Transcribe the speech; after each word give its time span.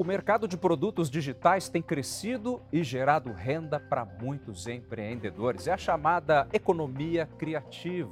O 0.00 0.04
mercado 0.04 0.48
de 0.48 0.56
produtos 0.56 1.10
digitais 1.10 1.68
tem 1.68 1.82
crescido 1.82 2.62
e 2.72 2.82
gerado 2.82 3.34
renda 3.34 3.78
para 3.78 4.02
muitos 4.02 4.66
empreendedores. 4.66 5.66
É 5.66 5.74
a 5.74 5.76
chamada 5.76 6.48
economia 6.54 7.28
criativa. 7.36 8.10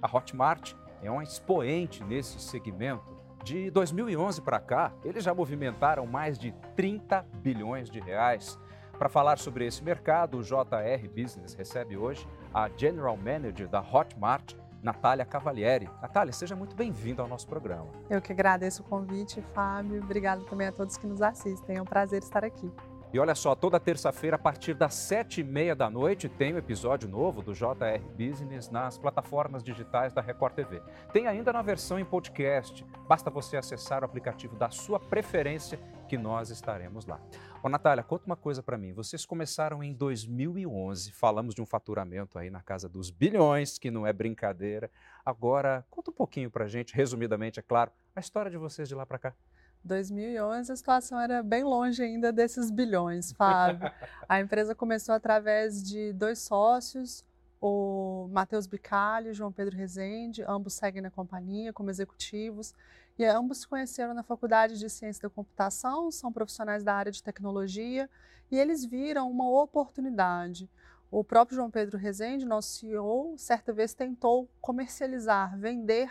A 0.00 0.16
Hotmart 0.16 0.72
é 1.02 1.10
um 1.10 1.20
expoente 1.20 2.02
nesse 2.02 2.40
segmento. 2.40 3.04
De 3.44 3.70
2011 3.70 4.40
para 4.40 4.58
cá, 4.58 4.94
eles 5.04 5.22
já 5.22 5.34
movimentaram 5.34 6.06
mais 6.06 6.38
de 6.38 6.52
30 6.74 7.26
bilhões 7.34 7.90
de 7.90 8.00
reais. 8.00 8.58
Para 8.98 9.10
falar 9.10 9.36
sobre 9.38 9.66
esse 9.66 9.84
mercado, 9.84 10.38
o 10.38 10.42
JR 10.42 11.06
Business 11.14 11.52
recebe 11.52 11.98
hoje 11.98 12.26
a 12.54 12.70
General 12.74 13.14
Manager 13.14 13.68
da 13.68 13.82
Hotmart, 13.82 14.54
Natália 14.86 15.24
Cavalieri. 15.24 15.90
Natália, 16.00 16.32
seja 16.32 16.54
muito 16.54 16.76
bem-vinda 16.76 17.20
ao 17.20 17.26
nosso 17.26 17.48
programa. 17.48 17.88
Eu 18.08 18.22
que 18.22 18.30
agradeço 18.30 18.82
o 18.82 18.84
convite, 18.84 19.42
Fábio. 19.52 20.00
Obrigada 20.00 20.44
também 20.44 20.68
a 20.68 20.72
todos 20.72 20.96
que 20.96 21.08
nos 21.08 21.20
assistem. 21.20 21.78
É 21.78 21.82
um 21.82 21.84
prazer 21.84 22.22
estar 22.22 22.44
aqui. 22.44 22.70
E 23.12 23.18
olha 23.18 23.34
só, 23.34 23.56
toda 23.56 23.80
terça-feira, 23.80 24.36
a 24.36 24.38
partir 24.38 24.74
das 24.74 24.94
sete 24.94 25.40
e 25.40 25.44
meia 25.44 25.74
da 25.74 25.90
noite, 25.90 26.28
tem 26.28 26.54
um 26.54 26.58
episódio 26.58 27.08
novo 27.08 27.42
do 27.42 27.52
JR 27.52 28.00
Business 28.16 28.70
nas 28.70 28.96
plataformas 28.96 29.64
digitais 29.64 30.12
da 30.12 30.20
Record 30.20 30.54
TV. 30.54 30.80
Tem 31.12 31.26
ainda 31.26 31.52
na 31.52 31.62
versão 31.62 31.98
em 31.98 32.04
podcast. 32.04 32.86
Basta 33.08 33.28
você 33.28 33.56
acessar 33.56 34.02
o 34.02 34.04
aplicativo 34.04 34.54
da 34.54 34.70
sua 34.70 35.00
preferência 35.00 35.80
que 36.08 36.16
nós 36.16 36.50
estaremos 36.50 37.06
lá. 37.06 37.20
Ô, 37.62 37.68
Natália, 37.68 38.04
conta 38.04 38.26
uma 38.26 38.36
coisa 38.36 38.62
para 38.62 38.78
mim. 38.78 38.92
Vocês 38.92 39.24
começaram 39.24 39.82
em 39.82 39.92
2011, 39.92 41.10
falamos 41.12 41.54
de 41.54 41.60
um 41.60 41.66
faturamento 41.66 42.38
aí 42.38 42.50
na 42.50 42.62
casa 42.62 42.88
dos 42.88 43.10
bilhões, 43.10 43.78
que 43.78 43.90
não 43.90 44.06
é 44.06 44.12
brincadeira. 44.12 44.90
Agora, 45.24 45.84
conta 45.90 46.10
um 46.10 46.14
pouquinho 46.14 46.50
para 46.50 46.68
gente, 46.68 46.94
resumidamente, 46.94 47.58
é 47.58 47.62
claro, 47.62 47.90
a 48.14 48.20
história 48.20 48.50
de 48.50 48.56
vocês 48.56 48.88
de 48.88 48.94
lá 48.94 49.04
para 49.04 49.18
cá. 49.18 49.34
2011 49.82 50.72
a 50.72 50.76
situação 50.76 51.18
era 51.18 51.42
bem 51.42 51.62
longe 51.64 52.02
ainda 52.02 52.32
desses 52.32 52.70
bilhões, 52.70 53.32
Fábio. 53.32 53.90
a 54.28 54.40
empresa 54.40 54.74
começou 54.74 55.14
através 55.14 55.82
de 55.82 56.12
dois 56.12 56.40
sócios, 56.40 57.24
o 57.60 58.28
Matheus 58.30 58.66
Bicalho 58.66 59.30
e 59.30 59.34
João 59.34 59.52
Pedro 59.52 59.76
Rezende, 59.76 60.42
ambos 60.42 60.74
seguem 60.74 61.02
na 61.02 61.10
companhia 61.10 61.72
como 61.72 61.90
executivos, 61.90 62.74
e 63.18 63.24
ambos 63.24 63.58
se 63.58 63.68
conheceram 63.68 64.12
na 64.12 64.22
Faculdade 64.22 64.78
de 64.78 64.90
Ciência 64.90 65.22
da 65.22 65.30
Computação, 65.30 66.10
são 66.10 66.32
profissionais 66.32 66.84
da 66.84 66.94
área 66.94 67.12
de 67.12 67.22
tecnologia, 67.22 68.10
e 68.50 68.58
eles 68.58 68.84
viram 68.84 69.30
uma 69.30 69.48
oportunidade. 69.48 70.68
O 71.10 71.24
próprio 71.24 71.56
João 71.56 71.70
Pedro 71.70 71.96
Rezende, 71.96 72.44
nosso 72.44 72.78
CEO, 72.78 73.34
certa 73.38 73.72
vez 73.72 73.94
tentou 73.94 74.48
comercializar, 74.60 75.58
vender 75.58 76.10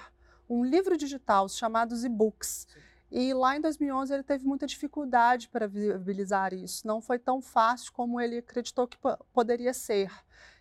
um 0.49 0.63
livro 0.63 0.97
digital 0.97 1.47
chamado 1.49 1.95
e-books. 1.95 2.67
E 3.11 3.33
lá 3.33 3.55
em 3.55 3.61
2011 3.61 4.13
ele 4.13 4.23
teve 4.23 4.45
muita 4.45 4.66
dificuldade 4.66 5.47
para 5.49 5.67
viabilizar 5.67 6.53
isso. 6.53 6.88
Não 6.88 7.01
foi 7.01 7.19
tão 7.19 7.41
fácil 7.41 7.91
como 7.93 8.19
ele 8.19 8.38
acreditou 8.38 8.88
que 8.88 8.97
poderia 9.31 9.73
ser. 9.73 10.11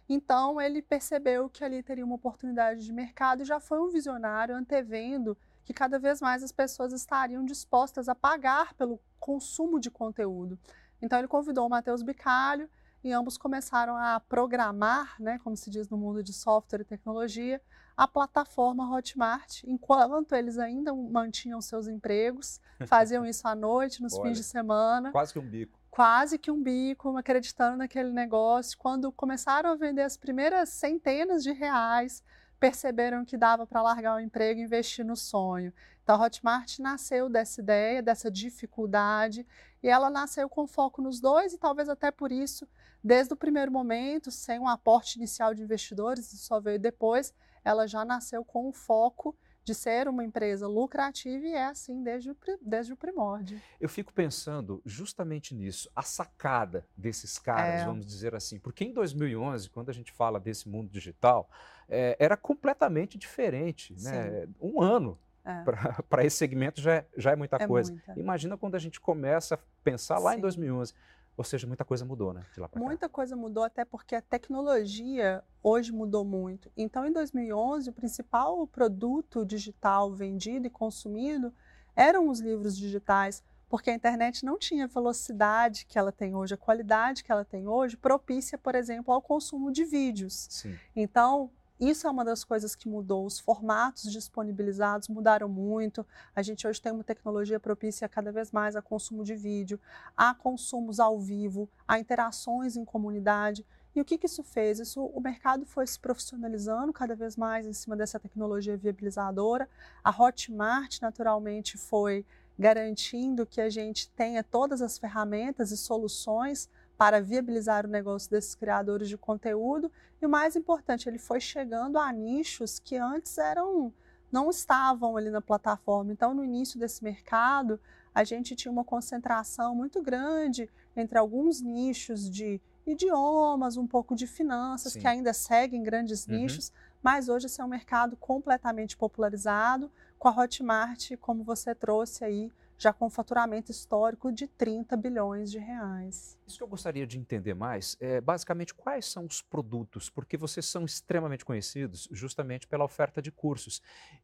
Então 0.08 0.60
ele 0.60 0.83
percebeu 0.83 1.48
que 1.48 1.64
ali 1.64 1.83
teria 1.83 2.05
uma 2.05 2.14
oportunidade 2.14 2.84
de 2.84 2.92
mercado 2.92 3.42
e 3.42 3.44
já 3.44 3.58
foi 3.58 3.80
um 3.80 3.88
visionário 3.88 4.55
antevendo 4.55 5.36
que 5.64 5.72
cada 5.72 5.98
vez 5.98 6.20
mais 6.20 6.42
as 6.42 6.52
pessoas 6.52 6.92
estariam 6.92 7.44
dispostas 7.44 8.08
a 8.08 8.14
pagar 8.14 8.74
pelo 8.74 9.00
consumo 9.19 9.80
de 9.80 9.91
conteúdo. 9.91 10.58
Então 11.00 11.19
ele 11.19 11.28
convidou 11.28 11.66
o 11.66 11.70
Matheus 11.70 12.02
Bicalho 12.02 12.69
e 13.02 13.12
ambos 13.12 13.36
começaram 13.36 13.96
a 13.96 14.19
programar, 14.20 15.14
né, 15.20 15.38
como 15.44 15.56
se 15.56 15.70
diz 15.70 15.88
no 15.88 15.96
mundo 15.96 16.22
de 16.22 16.33
software 16.33 16.80
e 16.80 16.84
tecnologia, 16.84 17.61
a 17.96 18.08
plataforma 18.08 18.91
Hotmart, 18.91 19.62
enquanto 19.64 20.34
eles 20.34 20.58
ainda 20.58 20.92
mantinham 20.92 21.61
seus 21.61 21.86
empregos, 21.86 22.61
faziam 22.89 23.24
isso 23.24 23.46
à 23.46 23.55
noite, 23.55 24.02
nos 24.02 24.14
Olha, 24.14 24.28
fins 24.28 24.39
de 24.39 24.44
semana. 24.44 25.12
Quase 25.12 25.33
que 25.33 25.39
um 25.39 25.46
bico. 25.46 25.78
Quase 25.94 26.40
que 26.40 26.50
um 26.50 26.60
bico, 26.60 27.16
acreditando 27.16 27.76
naquele 27.76 28.10
negócio. 28.10 28.76
Quando 28.76 29.12
começaram 29.12 29.70
a 29.70 29.77
vender 29.77 30.02
as 30.02 30.16
primeiras 30.16 30.70
centenas 30.70 31.44
de 31.44 31.52
reais, 31.52 32.20
perceberam 32.58 33.24
que 33.24 33.36
dava 33.36 33.64
para 33.64 33.80
largar 33.80 34.16
o 34.16 34.18
emprego 34.18 34.58
e 34.58 34.64
investir 34.64 35.04
no 35.04 35.14
sonho. 35.14 35.72
Então, 36.02 36.16
a 36.16 36.27
Hotmart 36.27 36.80
nasceu 36.80 37.28
dessa 37.28 37.60
ideia, 37.60 38.02
dessa 38.02 38.28
dificuldade, 38.28 39.46
e 39.80 39.88
ela 39.88 40.10
nasceu 40.10 40.48
com 40.48 40.66
foco 40.66 41.00
nos 41.00 41.20
dois, 41.20 41.52
e 41.52 41.58
talvez 41.58 41.88
até 41.88 42.10
por 42.10 42.33
isso, 42.33 42.66
desde 43.00 43.33
o 43.33 43.36
primeiro 43.36 43.70
momento, 43.70 44.33
sem 44.33 44.58
um 44.58 44.66
aporte 44.66 45.14
inicial 45.14 45.54
de 45.54 45.62
investidores, 45.62 46.33
isso 46.33 46.44
só 46.44 46.58
veio 46.58 46.80
depois, 46.80 47.33
ela 47.64 47.86
já 47.86 48.04
nasceu 48.04 48.44
com 48.44 48.68
o 48.68 48.72
foco 48.72 49.33
de 49.64 49.75
ser 49.75 50.08
uma 50.08 50.23
empresa 50.23 50.69
lucrativa 50.69 51.47
e 51.47 51.52
é 51.52 51.67
assim 51.67 52.02
desde 52.02 52.30
o, 52.30 52.36
desde 52.61 52.92
o 52.92 52.97
primórdio. 52.97 53.61
Eu 53.80 53.89
fico 53.89 54.13
pensando 54.13 54.83
justamente 54.85 55.55
nisso, 55.55 55.91
a 55.97 56.02
sacada 56.02 56.86
desses 56.97 57.39
caras, 57.39 57.80
é. 57.80 57.85
vamos 57.85 58.05
dizer 58.05 58.35
assim, 58.35 58.58
porque 58.58 58.85
em 58.85 58.92
2011, 58.92 59.70
quando 59.70 59.89
a 59.89 59.92
gente 59.95 60.13
fala 60.13 60.39
desse 60.39 60.69
mundo 60.69 60.91
digital, 60.91 61.48
é, 61.89 62.17
era 62.19 62.36
completamente 62.36 63.17
diferente, 63.17 63.95
né? 64.02 64.47
Um 64.61 64.83
ano 64.83 65.19
é. 65.45 65.63
para 66.08 66.25
esse 66.25 66.36
segmento 66.36 66.81
já 66.81 66.95
é, 66.96 67.07
já 67.17 67.33
é 67.33 67.36
muita 67.36 67.57
é 67.57 67.67
coisa. 67.67 67.92
Muita. 67.92 68.19
Imagina 68.19 68.57
quando 68.57 68.75
a 68.75 68.79
gente 68.79 69.01
começa 69.01 69.55
a 69.55 69.58
pensar 69.83 70.19
lá 70.19 70.33
Sim. 70.33 70.39
em 70.39 70.41
2011. 70.41 70.95
Ou 71.36 71.45
seja, 71.45 71.67
muita 71.67 71.84
coisa 71.84 72.05
mudou, 72.05 72.33
né? 72.33 72.45
De 72.52 72.61
lá 72.61 72.68
muita 72.77 73.08
cá. 73.08 73.12
coisa 73.12 73.34
mudou, 73.34 73.64
até 73.64 73.84
porque 73.84 74.14
a 74.14 74.22
tecnologia 74.22 75.42
hoje 75.62 75.92
mudou 75.92 76.24
muito. 76.24 76.70
Então, 76.77 77.05
em 77.06 77.12
2011, 77.12 77.90
o 77.90 77.92
principal 77.92 78.67
produto 78.67 79.45
digital 79.45 80.12
vendido 80.12 80.67
e 80.67 80.70
consumido 80.70 81.52
eram 81.96 82.28
os 82.28 82.40
livros 82.40 82.77
digitais, 82.77 83.42
porque 83.68 83.90
a 83.90 83.95
internet 83.95 84.45
não 84.45 84.58
tinha 84.58 84.84
a 84.84 84.89
velocidade 84.89 85.86
que 85.86 85.98
ela 85.98 86.12
tem 86.12 86.34
hoje, 86.34 86.55
a 86.55 86.56
qualidade 86.56 87.24
que 87.24 87.33
ela 87.33 87.45
tem 87.45 87.66
hoje, 87.66 87.96
propícia, 87.96 88.56
por 88.56 88.74
exemplo, 88.74 89.12
ao 89.12 89.20
consumo 89.20 89.72
de 89.72 89.84
vídeos. 89.84 90.46
Sim. 90.51 90.78
Então, 90.95 91.51
isso 91.80 92.07
é 92.07 92.11
uma 92.11 92.24
das 92.24 92.45
coisas 92.45 92.74
que 92.74 92.89
mudou. 92.89 93.27
Os 93.27 93.40
formatos 93.40 94.11
disponibilizados 94.12 95.08
mudaram 95.08 95.48
muito. 95.48 96.07
A 96.35 96.42
gente 96.42 96.67
hoje 96.67 96.80
tem 96.80 96.92
uma 96.92 97.02
tecnologia 97.02 97.58
propícia 97.58 98.08
cada 98.08 98.30
vez 98.30 98.52
mais 98.52 98.77
a 98.77 98.83
consumo 98.83 99.24
de 99.24 99.35
vídeo, 99.35 99.80
a 100.17 100.34
consumos 100.34 101.01
ao 101.01 101.18
vivo, 101.18 101.68
a 101.86 101.98
interações 101.98 102.77
em 102.77 102.84
comunidade. 102.84 103.67
E 103.95 104.01
o 104.01 104.05
que, 104.05 104.18
que 104.18 104.27
isso 104.27 104.42
fez? 104.42 104.80
Isso, 104.80 105.05
o 105.05 105.20
mercado 105.20 105.64
foi 105.64 105.86
se 105.86 105.98
profissionalizando 105.98 106.92
cada 106.92 107.14
vez 107.14 107.36
mais 107.36 107.64
em 107.67 107.73
cima 107.73 107.96
dessa 107.96 108.18
tecnologia 108.18 108.77
viabilizadora. 108.77 109.68
A 110.02 110.11
Hotmart, 110.11 111.01
naturalmente, 111.01 111.79
foi 111.79 112.24
garantindo 112.58 113.46
que 113.46 113.61
a 113.61 113.68
gente 113.68 114.08
tenha 114.11 114.42
todas 114.42 114.80
as 114.80 114.96
ferramentas 114.98 115.70
e 115.70 115.77
soluções 115.77 116.68
para 116.96 117.20
viabilizar 117.20 117.86
o 117.86 117.88
negócio 117.88 118.30
desses 118.30 118.55
criadores 118.55 119.08
de 119.08 119.16
conteúdo. 119.16 119.90
E 120.20 120.27
o 120.27 120.28
mais 120.28 120.56
importante, 120.56 121.08
ele 121.08 121.18
foi 121.18 121.40
chegando 121.40 121.98
a 121.98 122.12
nichos 122.12 122.78
que 122.78 122.96
antes 122.96 123.36
eram 123.38 123.92
não 124.30 124.50
estavam 124.50 125.16
ali 125.16 125.30
na 125.30 125.40
plataforma. 125.40 126.12
Então, 126.12 126.34
no 126.34 126.44
início 126.44 126.78
desse 126.78 127.04
mercado, 127.04 127.78
a 128.12 128.25
gente 128.25 128.56
tinha 128.56 128.72
uma 128.72 128.82
concentração 128.82 129.76
muito 129.76 130.02
grande 130.02 130.69
entre 130.96 131.16
alguns 131.16 131.60
nichos 131.60 132.28
de 132.28 132.60
idiomas, 132.84 133.76
um 133.76 133.87
pouco 133.87 134.14
de 134.14 134.26
finanças, 134.26 134.93
Sim. 134.93 135.00
que 135.00 135.06
ainda 135.06 135.32
seguem 135.32 135.82
grandes 135.82 136.26
uhum. 136.26 136.34
nichos, 136.34 136.72
mas 137.02 137.28
hoje 137.28 137.46
esse 137.46 137.60
é 137.60 137.64
um 137.64 137.69
mercado 137.69 138.16
completamente 138.16 138.96
popularizado, 138.96 139.90
com 140.19 140.28
a 140.28 140.32
Hotmart, 140.32 141.12
como 141.20 141.44
você 141.44 141.75
trouxe 141.75 142.25
aí, 142.25 142.50
já 142.84 142.93
com 142.93 143.08
faturamento 143.08 143.70
histórico 143.70 144.31
de 144.31 144.46
30 144.46 144.94
bilhões 144.99 145.50
de 145.50 145.58
reais. 145.58 146.38
Isso 146.46 146.58
que 146.58 146.62
eu 146.62 146.69
gostaria 146.69 147.06
de 147.06 147.19
entender 147.19 147.55
mais 147.55 147.96
é 147.99 148.20
basicamente 148.20 148.75
quais 148.75 149.06
são 149.06 149.25
os 149.25 149.40
produtos, 149.40 150.11
porque 150.11 150.37
vocês 150.37 150.67
são 150.67 150.84
extremamente 150.84 151.46
conhecidos 151.46 152.06
justamente 152.12 152.67
pela 152.67 152.84
oferta 152.84 153.22
de 153.22 153.32
cursos. 153.32 153.81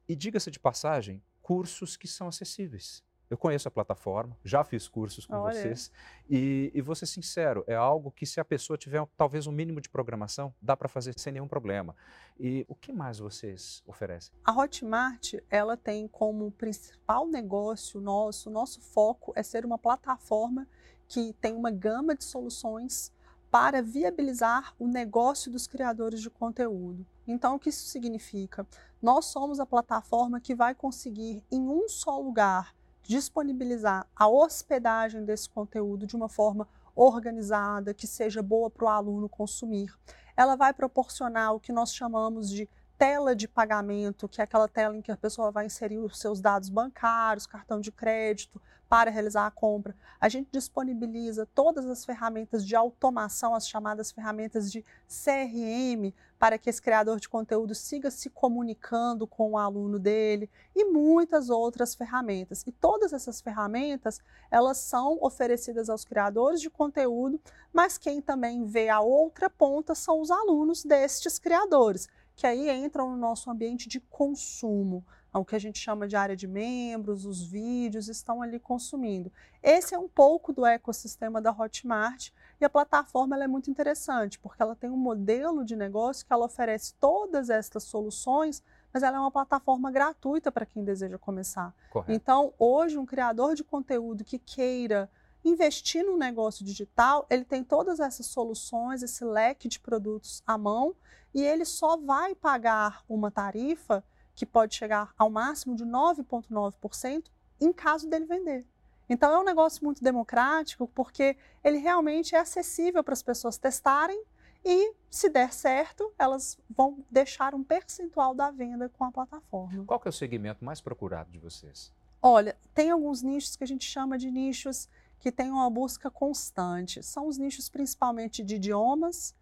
E 0.06 0.15
diga-se 0.15 0.50
de 0.50 0.60
passagem, 0.60 1.22
cursos 1.41 1.97
que 1.97 2.06
são 2.06 2.28
acessíveis. 2.28 3.03
Eu 3.30 3.38
conheço 3.38 3.68
a 3.68 3.71
plataforma, 3.71 4.36
já 4.44 4.65
fiz 4.65 4.88
cursos 4.88 5.24
com 5.24 5.36
Olha. 5.36 5.54
vocês 5.54 5.92
e, 6.28 6.72
e 6.74 6.82
vou 6.82 6.97
ser 6.97 7.06
sincero, 7.06 7.62
é 7.68 7.77
algo 7.77 8.10
que 8.10 8.27
se 8.27 8.41
a 8.41 8.44
pessoa 8.44 8.77
tiver 8.77 9.06
talvez 9.16 9.47
um 9.47 9.53
mínimo 9.53 9.80
de 9.80 9.88
programação, 9.88 10.53
dá 10.60 10.77
para 10.77 10.88
fazer 10.88 11.16
sem 11.16 11.32
nenhum 11.32 11.47
problema. 11.47 11.94
E 12.41 12.66
o 12.68 12.74
que 12.74 12.92
mais 12.92 13.21
vocês 13.21 13.84
oferecem? 13.86 14.32
A 14.44 14.53
Hotmart, 14.53 15.34
ela 15.48 15.77
tem 15.77 16.09
como 16.09 16.50
principal 16.50 17.28
negócio 17.28 18.00
nosso, 18.00 18.50
nosso 18.50 18.80
foco 18.80 19.33
é 19.36 19.44
ser 19.44 19.65
uma 19.65 19.78
plataforma 19.78 20.66
que 21.06 21.33
tem 21.34 21.54
uma 21.54 21.71
gama 21.71 22.16
de 22.16 22.24
soluções 22.24 23.12
para 23.48 23.80
viabilizar 23.80 24.74
o 24.78 24.88
negócio 24.88 25.53
dos 25.53 25.66
criadores 25.66 26.21
de 26.21 26.30
conteúdo. 26.30 27.06
Então, 27.26 27.54
o 27.54 27.59
que 27.59 27.68
isso 27.68 27.86
significa? 27.86 28.66
Nós 29.00 29.26
somos 29.26 29.60
a 29.60 29.66
plataforma 29.66 30.41
que 30.41 30.54
vai 30.54 30.74
conseguir, 30.74 31.44
em 31.50 31.60
um 31.60 31.88
só 31.88 32.18
lugar, 32.18 32.74
disponibilizar 33.10 34.07
a 34.15 34.28
hospedagem 34.28 35.24
desse 35.24 35.51
conteúdo 35.51 36.07
de 36.07 36.15
uma 36.15 36.28
forma 36.28 36.68
organizada, 36.95 37.92
que 37.92 38.07
seja 38.07 38.41
boa 38.41 38.71
para 38.71 38.84
o 38.84 38.89
aluno 38.89 39.28
consumir. 39.28 39.92
Ela 40.36 40.54
vai 40.54 40.72
proporcionar 40.72 41.53
o 41.53 41.59
que 41.59 41.72
nós 41.72 41.92
chamamos 41.92 42.48
de 42.48 42.68
tela 43.00 43.34
de 43.34 43.48
pagamento, 43.48 44.28
que 44.28 44.42
é 44.42 44.44
aquela 44.44 44.68
tela 44.68 44.94
em 44.94 45.00
que 45.00 45.10
a 45.10 45.16
pessoa 45.16 45.50
vai 45.50 45.64
inserir 45.64 45.97
os 45.97 46.18
seus 46.18 46.38
dados 46.38 46.68
bancários, 46.68 47.47
cartão 47.47 47.80
de 47.80 47.91
crédito, 47.91 48.60
para 48.91 49.10
realizar 49.10 49.47
a 49.47 49.50
compra. 49.50 49.97
A 50.20 50.28
gente 50.28 50.50
disponibiliza 50.52 51.48
todas 51.54 51.86
as 51.86 52.04
ferramentas 52.04 52.66
de 52.66 52.76
automação, 52.76 53.54
as 53.54 53.66
chamadas 53.66 54.12
ferramentas 54.12 54.70
de 54.70 54.84
CRM, 55.08 56.12
para 56.38 56.58
que 56.58 56.68
esse 56.68 56.82
criador 56.82 57.20
de 57.20 57.28
conteúdo 57.28 57.74
siga 57.74 58.10
se 58.10 58.28
comunicando 58.28 59.26
com 59.26 59.52
o 59.52 59.58
aluno 59.58 59.98
dele 59.98 60.50
e 60.74 60.84
muitas 60.84 61.48
outras 61.48 61.94
ferramentas. 61.94 62.64
E 62.66 62.72
todas 62.72 63.14
essas 63.14 63.41
ferramentas, 63.41 64.20
elas 64.50 64.76
são 64.76 65.16
oferecidas 65.22 65.88
aos 65.88 66.04
criadores 66.04 66.60
de 66.60 66.68
conteúdo, 66.68 67.41
mas 67.72 67.97
quem 67.97 68.20
também 68.20 68.64
vê 68.64 68.91
a 68.91 69.00
outra 69.00 69.48
ponta 69.48 69.94
são 69.94 70.20
os 70.20 70.30
alunos 70.30 70.84
destes 70.84 71.38
criadores, 71.38 72.08
que 72.41 72.47
aí 72.47 72.71
entram 72.71 73.10
no 73.10 73.19
nosso 73.19 73.51
ambiente 73.51 73.87
de 73.87 74.01
consumo 74.01 75.04
o 75.34 75.45
que 75.45 75.54
a 75.54 75.59
gente 75.59 75.78
chama 75.78 76.09
de 76.09 76.16
área 76.16 76.34
de 76.34 76.48
membros, 76.48 77.27
os 77.27 77.45
vídeos 77.45 78.09
estão 78.09 78.41
ali 78.41 78.59
consumindo. 78.59 79.31
Esse 79.63 79.95
é 79.95 79.98
um 79.98 80.09
pouco 80.09 80.51
do 80.51 80.65
ecossistema 80.65 81.39
da 81.39 81.51
Hotmart 81.53 82.31
e 82.59 82.65
a 82.65 82.71
plataforma 82.71 83.37
é 83.45 83.47
muito 83.47 83.71
interessante 83.71 84.39
porque 84.39 84.63
ela 84.63 84.75
tem 84.75 84.89
um 84.89 84.97
modelo 84.97 85.66
de 85.66 85.77
negócio 85.77 86.25
que 86.25 86.33
ela 86.33 86.47
oferece 86.47 86.95
todas 86.95 87.51
estas 87.51 87.84
soluções, 87.84 88.63
mas 88.91 89.03
ela 89.03 89.19
é 89.19 89.21
uma 89.21 89.31
plataforma 89.31 89.91
gratuita 89.91 90.51
para 90.51 90.65
quem 90.65 90.83
deseja 90.83 91.19
começar. 91.19 91.75
Correto. 91.91 92.10
Então, 92.10 92.54
hoje, 92.59 92.97
um 92.97 93.04
criador 93.04 93.54
de 93.54 93.63
conteúdo 93.63 94.25
que 94.25 94.39
queira 94.39 95.10
investir 95.45 96.04
no 96.04 96.16
negócio 96.16 96.65
digital, 96.65 97.27
ele 97.31 97.45
tem 97.45 97.65
todas 97.65 98.01
essas 98.01 98.27
soluções, 98.27 99.03
esse 99.03 99.25
leque 99.25 99.69
de 99.69 99.81
produtos 99.81 100.42
à 100.47 100.59
mão 100.59 100.95
e 101.34 101.42
ele 101.42 101.65
só 101.65 101.97
vai 101.97 102.34
pagar 102.34 103.03
uma 103.09 103.31
tarifa 103.31 104.04
que 104.34 104.45
pode 104.45 104.75
chegar 104.75 105.13
ao 105.19 105.31
máximo 105.31 105.75
de 105.75 105.84
9,9% 105.84 107.25
em 107.60 107.72
caso 107.72 108.09
dele 108.09 108.27
vender. 108.27 108.66
Então 109.09 109.33
é 109.33 109.39
um 109.39 109.45
negócio 109.45 109.84
muito 109.84 110.03
democrático 110.03 110.87
porque 110.95 111.37
ele 111.65 111.78
realmente 111.78 112.34
é 112.34 112.39
acessível 112.39 113.03
para 113.03 113.13
as 113.13 113.22
pessoas 113.22 113.59
testarem 113.59 114.22
e, 114.65 114.95
se 115.10 115.28
der 115.28 115.53
certo, 115.53 116.13
elas 116.19 116.59
vão 116.69 117.04
deixar 117.10 117.54
um 117.54 117.65
percentual 117.65 118.34
da 118.34 118.51
venda 118.51 118.89
com 118.91 119.04
a 119.04 119.10
plataforma. 119.10 119.84
Qual 119.84 119.98
que 119.98 120.07
é 120.07 120.10
o 120.10 120.13
segmento 120.13 120.65
mais 120.65 120.81
procurado 120.81 121.31
de 121.31 121.39
vocês? 121.39 121.93
Olha, 122.22 122.57
tem 122.75 122.91
alguns 122.91 123.22
nichos 123.22 123.57
que 123.57 123.65
a 123.65 123.66
gente 123.66 123.84
chama 123.84 124.19
de 124.19 124.31
nichos 124.31 124.89
que 125.21 125.31
têm 125.31 125.51
uma 125.51 125.71
busca 125.71 126.11
constante. 126.11 127.03
São 127.03 127.28
os 127.28 127.39
nichos 127.39 127.69
principalmente 127.69 128.43
de 128.43 128.57
idiomas, 128.57 129.34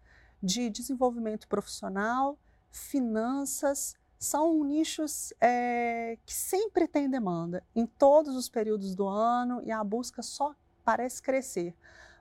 de 0.43 0.69
desenvolvimento 0.69 1.47
profissional, 1.47 2.37
finanças, 2.69 3.95
são 4.19 4.63
nichos 4.65 5.33
é, 5.39 6.17
que 6.25 6.33
sempre 6.33 6.87
têm 6.87 7.09
demanda 7.09 7.63
em 7.73 7.85
todos 7.85 8.35
os 8.35 8.49
períodos 8.49 8.93
do 8.93 9.07
ano 9.07 9.61
e 9.63 9.71
a 9.71 9.81
busca 9.81 10.21
só 10.21 10.53
parece 10.83 11.21
crescer. 11.21 11.73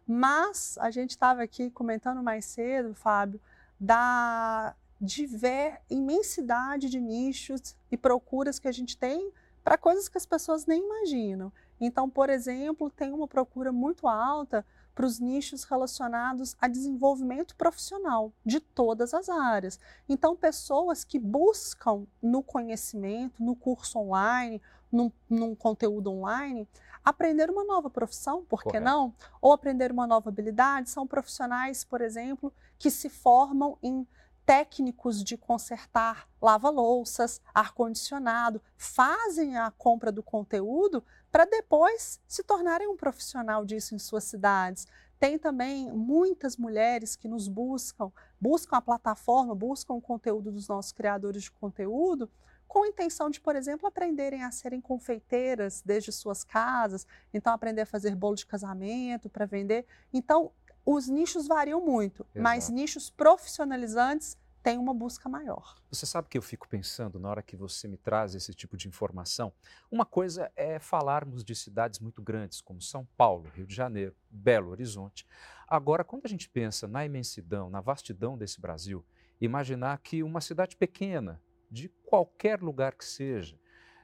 Mas 0.07 0.79
a 0.79 0.91
gente 0.91 1.11
estava 1.11 1.43
aqui 1.43 1.71
comentando 1.71 2.23
mais 2.23 2.45
cedo, 2.45 2.95
Fábio, 2.95 3.41
da 3.79 4.75
de 5.01 5.27
ver 5.27 5.81
imensidade 5.89 6.89
de 6.89 7.01
nichos 7.01 7.77
e 7.91 7.97
procuras 7.97 8.59
que 8.59 8.67
a 8.67 8.73
gente 8.73 8.97
tem 8.97 9.33
para 9.63 9.79
coisas 9.79 10.09
que 10.09 10.19
as 10.19 10.27
pessoas 10.27 10.67
nem 10.67 10.83
imaginam. 10.85 11.53
Então, 11.81 12.09
por 12.09 12.31
exemplo, 12.31 12.91
tem 12.91 13.13
uma 13.13 13.29
procura 13.29 13.73
muito 13.73 14.09
alta 14.09 14.65
para 14.95 15.07
os 15.07 15.21
nichos 15.21 15.63
relacionados 15.63 16.57
a 16.61 16.67
desenvolvimento 16.67 17.55
profissional 17.55 18.33
de 18.45 18.59
todas 18.59 19.15
as 19.15 19.29
áreas. 19.29 19.79
Então, 20.09 20.35
pessoas 20.35 21.05
que 21.05 21.21
buscam 21.21 22.05
no 22.21 22.43
conhecimento, 22.43 23.41
no 23.41 23.55
curso 23.55 23.99
online, 24.01 24.61
num, 24.91 25.13
num 25.31 25.55
conteúdo 25.55 26.11
online, 26.11 26.67
aprender 27.05 27.49
uma 27.49 27.65
nova 27.65 27.89
profissão, 27.89 28.45
por 28.45 28.65
que 28.65 28.81
não? 28.81 29.15
Ou 29.41 29.53
aprender 29.53 29.93
uma 29.93 30.07
nova 30.07 30.31
habilidade, 30.31 30.91
são 30.91 31.07
profissionais, 31.07 31.85
por 31.85 32.01
exemplo, 32.01 32.53
que 32.77 32.91
se 32.91 33.09
formam 33.09 33.79
em 33.81 34.05
técnicos 34.45 35.23
de 35.23 35.37
consertar 35.37 36.27
lava-louças, 36.41 37.39
ar-condicionado, 37.55 38.63
fazem 38.79 39.59
a 39.59 39.71
compra 39.71 40.11
do 40.11 40.23
conteúdo 40.23 41.05
para 41.38 41.44
depois 41.44 42.20
se 42.26 42.43
tornarem 42.43 42.88
um 42.88 42.96
profissional 42.96 43.64
disso 43.64 43.94
em 43.94 43.99
suas 44.00 44.25
cidades. 44.25 44.88
Tem 45.20 45.38
também 45.38 45.88
muitas 45.88 46.56
mulheres 46.56 47.14
que 47.14 47.29
nos 47.29 47.46
buscam, 47.46 48.11
buscam 48.40 48.76
a 48.76 48.81
plataforma, 48.81 49.55
buscam 49.55 49.94
o 49.94 50.00
conteúdo 50.00 50.50
dos 50.50 50.67
nossos 50.67 50.90
criadores 50.90 51.44
de 51.44 51.52
conteúdo, 51.52 52.29
com 52.67 52.82
a 52.82 52.88
intenção 52.88 53.31
de, 53.31 53.40
por 53.40 53.55
exemplo, 53.55 53.87
aprenderem 53.87 54.43
a 54.43 54.50
serem 54.50 54.81
confeiteiras 54.81 55.81
desde 55.81 56.11
suas 56.11 56.43
casas, 56.43 57.06
então 57.32 57.52
aprender 57.52 57.82
a 57.82 57.87
fazer 57.87 58.17
bolo 58.17 58.35
de 58.35 58.44
casamento 58.44 59.29
para 59.29 59.46
vender. 59.46 59.87
Então, 60.12 60.50
os 60.85 61.06
nichos 61.06 61.46
variam 61.46 61.81
muito, 61.81 62.23
Exato. 62.23 62.43
mas 62.43 62.69
nichos 62.69 63.11
profissionalizantes 63.11 64.37
têm 64.63 64.79
uma 64.79 64.93
busca 64.95 65.29
maior. 65.29 65.77
Você 65.91 66.07
sabe 66.07 66.29
que 66.29 66.37
eu 66.37 66.43
fico 66.43 66.69
pensando 66.69 67.19
na 67.19 67.29
hora 67.29 67.43
que 67.43 67.57
você 67.57 67.89
me 67.89 67.97
traz 67.97 68.35
esse 68.35 68.53
tipo 68.55 68.77
de 68.77 68.89
informação? 68.89 69.53
Uma 69.91 70.05
coisa 70.05 70.51
é 70.57 70.79
falarmos 70.79 71.45
de 71.45 71.55
cidades 71.55 72.01
muito 72.01 72.23
grandes, 72.23 72.61
como 72.61 72.81
São 72.81 73.07
Paulo, 73.17 73.49
Rio 73.55 73.67
de 73.67 73.75
Janeiro, 73.75 74.15
Belo 74.31 74.71
Horizonte. 74.71 75.27
Agora, 75.67 76.05
quando 76.05 76.27
a 76.27 76.29
gente 76.29 76.49
pensa 76.49 76.89
na 76.89 77.05
imensidão, 77.05 77.71
na 77.71 77.81
vastidão 77.81 78.37
desse 78.37 78.61
Brasil, 78.61 79.05
imaginar 79.41 79.99
que 79.99 80.23
uma 80.23 80.41
cidade 80.41 80.77
pequena, 80.77 81.41
de 81.71 81.89
qualquer 82.07 82.63
lugar 82.63 82.95
que 82.95 83.05
seja, 83.05 83.59